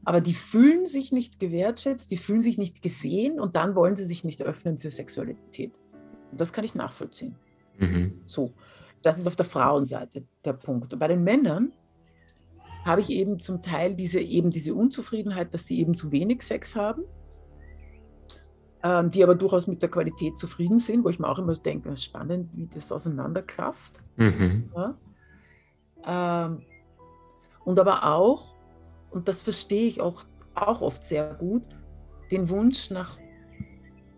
[0.08, 4.05] aber die fühlen sich nicht gewertschätzt, die fühlen sich nicht gesehen und dann wollen sie
[4.05, 5.78] sich nicht öffnen für Sexualität.
[6.32, 7.36] Und das kann ich nachvollziehen.
[7.78, 8.22] Mhm.
[8.24, 8.53] So,
[9.01, 10.93] das ist auf der Frauenseite der Punkt.
[10.93, 11.74] Und bei den Männern
[12.86, 16.78] habe ich eben zum Teil diese, eben diese Unzufriedenheit, dass sie eben zu wenig Sex
[16.78, 17.03] haben,
[18.84, 21.93] ähm, die aber durchaus mit der Qualität zufrieden sind, wo ich mir auch immer denke,
[21.97, 23.99] spannend, wie das auseinanderklafft.
[24.16, 24.72] Mhm.
[24.74, 26.45] Ja?
[26.45, 26.62] Ähm,
[27.66, 28.57] und aber auch,
[29.18, 31.63] und das verstehe ich auch, auch oft sehr gut,
[32.30, 33.18] den Wunsch nach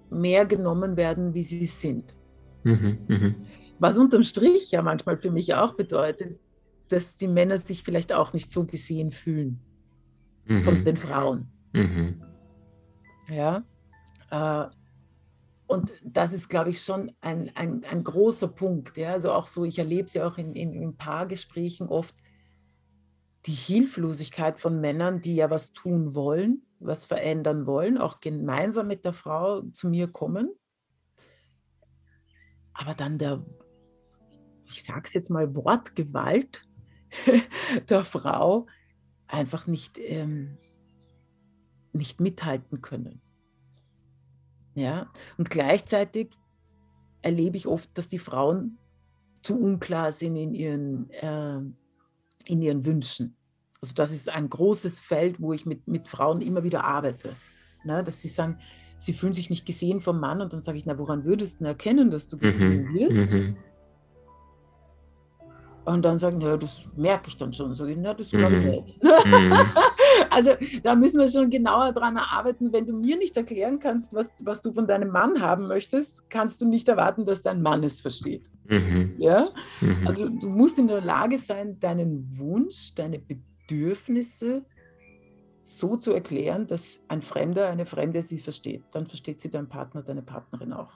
[0.10, 2.14] mehr genommen werden, wie sie sind.
[2.64, 3.36] Mhm, mh.
[3.80, 6.38] Was unterm Strich ja manchmal für mich auch bedeutet,
[6.90, 9.62] dass die Männer sich vielleicht auch nicht so gesehen fühlen
[10.46, 10.64] mhm.
[10.64, 11.48] von den Frauen.
[11.72, 12.22] Mhm.
[13.30, 13.64] Ja.
[14.32, 14.70] Äh,
[15.66, 18.98] und das ist, glaube ich, schon ein, ein, ein großer Punkt.
[18.98, 19.14] Ja?
[19.14, 22.16] Also auch so, ich erlebe es ja auch in, in, in Paargesprächen oft,
[23.46, 29.06] die Hilflosigkeit von Männern, die ja was tun wollen, was verändern wollen, auch gemeinsam mit
[29.06, 30.50] der Frau zu mir kommen.
[32.74, 33.46] Aber dann der,
[34.66, 36.64] ich sage es jetzt mal, Wortgewalt
[37.90, 38.68] der Frau
[39.28, 40.58] einfach nicht, ähm,
[41.94, 43.22] nicht mithalten können.
[44.76, 45.12] Ja?
[45.38, 46.32] Und gleichzeitig
[47.22, 48.78] erlebe ich oft, dass die Frauen
[49.42, 51.62] zu unklar sind in ihren, äh,
[52.50, 53.36] in ihren Wünschen.
[53.82, 57.36] Also das ist ein großes Feld, wo ich mit, mit Frauen immer wieder arbeite.
[57.84, 58.04] Ne?
[58.04, 58.58] Dass sie sagen,
[58.98, 61.66] sie fühlen sich nicht gesehen vom Mann und dann sage ich, na, woran würdest du
[61.66, 62.94] erkennen, dass du gesehen mhm.
[62.96, 63.34] wirst?
[63.34, 63.56] Mhm.
[65.86, 67.72] Und dann sagen, ja, das merke ich dann schon.
[67.72, 68.72] Ich, na, das glaube ich mhm.
[68.72, 69.04] nicht.
[69.26, 69.54] Mhm.
[70.30, 70.52] Also
[70.84, 72.72] da müssen wir schon genauer dran arbeiten.
[72.74, 76.62] Wenn du mir nicht erklären kannst, was, was du von deinem Mann haben möchtest, kannst
[76.62, 78.50] du nicht erwarten, dass dein Mann es versteht.
[78.68, 79.16] Mhm.
[79.18, 79.50] Ja?
[79.82, 80.08] Mhm.
[80.08, 84.66] Also du musst in der Lage sein, deinen Wunsch, deine Bedürfnisse
[85.62, 88.84] so zu erklären, dass ein Fremder, eine Fremde sie versteht.
[88.92, 90.92] Dann versteht sie dein Partner, deine Partnerin auch.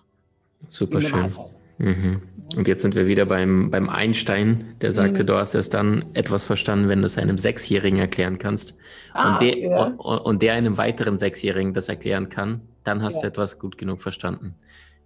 [0.70, 1.34] Super schön.
[1.78, 2.22] Mhm.
[2.56, 5.28] Und jetzt sind wir wieder beim, beim Einstein, der sagte, mhm.
[5.28, 8.78] du hast erst dann etwas verstanden, wenn du es einem Sechsjährigen erklären kannst.
[9.14, 9.86] Ah, und, der, ja.
[9.86, 13.22] und, der einem weiteren Sechsjährigen das erklären kann, dann hast ja.
[13.22, 14.56] du etwas gut genug verstanden,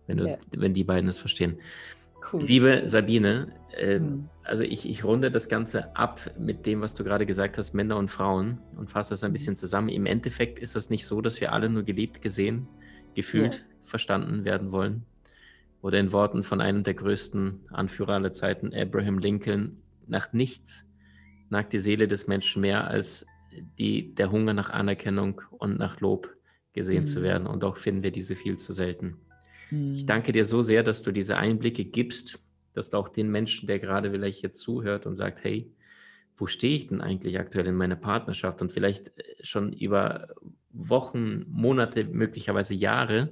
[0.07, 0.37] wenn, du, ja.
[0.51, 1.59] wenn die beiden es verstehen.
[2.33, 2.43] Cool.
[2.43, 4.27] Liebe Sabine, äh, mhm.
[4.43, 7.95] also ich, ich runde das Ganze ab mit dem, was du gerade gesagt hast, Männer
[7.95, 9.33] und Frauen und fasse das ein mhm.
[9.33, 9.87] bisschen zusammen.
[9.89, 12.67] Im Endeffekt ist es nicht so, dass wir alle nur geliebt, gesehen,
[13.15, 15.05] gefühlt, verstanden werden wollen
[15.81, 20.85] oder in Worten von einem der größten Anführer aller Zeiten, Abraham Lincoln, nach nichts
[21.49, 23.25] nagt die Seele des Menschen mehr als
[23.77, 26.29] die, der Hunger nach Anerkennung und nach Lob
[26.73, 27.05] gesehen mhm.
[27.05, 27.47] zu werden.
[27.47, 29.17] Und doch finden wir diese viel zu selten.
[29.71, 29.95] Mhm.
[29.95, 32.39] Ich danke dir so sehr, dass du diese Einblicke gibst,
[32.73, 35.71] dass du auch den Menschen, der gerade vielleicht jetzt zuhört und sagt, hey,
[36.35, 39.11] wo stehe ich denn eigentlich aktuell in meiner Partnerschaft und vielleicht
[39.41, 40.27] schon über
[40.71, 43.31] Wochen, Monate, möglicherweise Jahre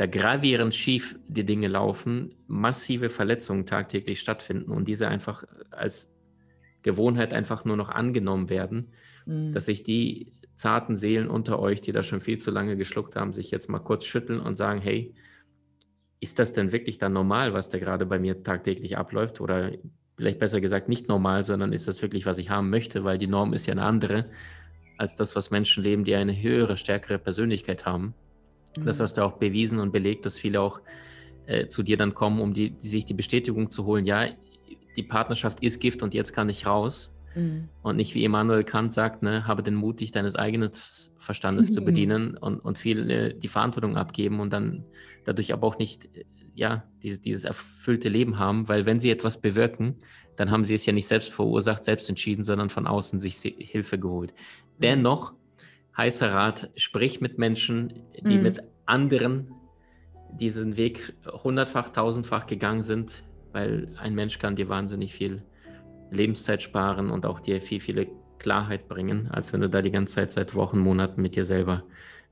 [0.00, 6.18] da gravierend schief die Dinge laufen, massive Verletzungen tagtäglich stattfinden und diese einfach als
[6.80, 8.94] Gewohnheit einfach nur noch angenommen werden,
[9.26, 9.52] mhm.
[9.52, 13.34] dass sich die zarten Seelen unter euch, die da schon viel zu lange geschluckt haben,
[13.34, 15.14] sich jetzt mal kurz schütteln und sagen, hey,
[16.18, 19.42] ist das denn wirklich dann normal, was da gerade bei mir tagtäglich abläuft?
[19.42, 19.72] Oder
[20.16, 23.04] vielleicht besser gesagt nicht normal, sondern ist das wirklich, was ich haben möchte?
[23.04, 24.30] Weil die Norm ist ja eine andere
[24.96, 28.14] als das, was Menschen leben, die eine höhere, stärkere Persönlichkeit haben.
[28.84, 29.02] Das mhm.
[29.02, 30.80] hast du auch bewiesen und belegt, dass viele auch
[31.46, 34.26] äh, zu dir dann kommen, um die, die, sich die Bestätigung zu holen, ja,
[34.96, 37.16] die Partnerschaft ist Gift und jetzt kann ich raus.
[37.34, 37.68] Mhm.
[37.82, 40.70] Und nicht wie Immanuel Kant sagt, ne, habe den Mut, dich deines eigenen
[41.18, 44.84] Verstandes zu bedienen und, und viel äh, die Verantwortung abgeben und dann
[45.24, 46.08] dadurch aber auch nicht
[46.54, 49.96] ja, dieses, dieses erfüllte Leben haben, weil wenn sie etwas bewirken,
[50.36, 53.98] dann haben sie es ja nicht selbst verursacht, selbst entschieden, sondern von außen sich Hilfe
[53.98, 54.34] geholt.
[54.78, 55.34] Dennoch,
[56.00, 57.92] heißer Rat, sprich mit Menschen,
[58.22, 58.42] die mhm.
[58.42, 59.52] mit anderen
[60.32, 61.12] diesen Weg
[61.44, 63.22] hundertfach, tausendfach gegangen sind,
[63.52, 65.42] weil ein Mensch kann dir wahnsinnig viel
[66.10, 68.06] Lebenszeit sparen und auch dir viel, viele
[68.38, 71.82] Klarheit bringen, als wenn du da die ganze Zeit seit Wochen, Monaten mit dir selber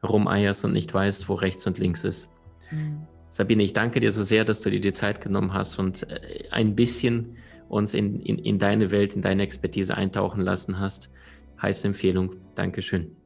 [0.02, 2.30] rumeierst und nicht weißt, wo rechts und links ist.
[2.70, 3.06] Mhm.
[3.28, 6.48] Sabine, ich danke dir so sehr, dass du dir die Zeit genommen hast und äh,
[6.50, 7.36] ein bisschen
[7.68, 11.12] uns in, in, in deine Welt, in deine Expertise eintauchen lassen hast.
[11.60, 12.36] Heiße Empfehlung.
[12.54, 13.18] Dankeschön.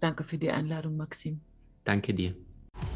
[0.00, 1.40] Danke für die Einladung, Maxim.
[1.84, 2.34] Danke dir.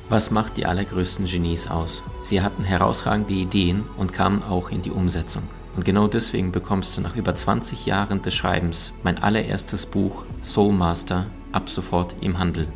[0.08, 2.02] Was macht die allergrößten Genies aus?
[2.22, 5.44] Sie hatten herausragende Ideen und kamen auch in die Umsetzung.
[5.76, 10.72] Und genau deswegen bekommst du nach über 20 Jahren des Schreibens mein allererstes Buch Soul
[10.72, 12.66] Master ab sofort im Handel.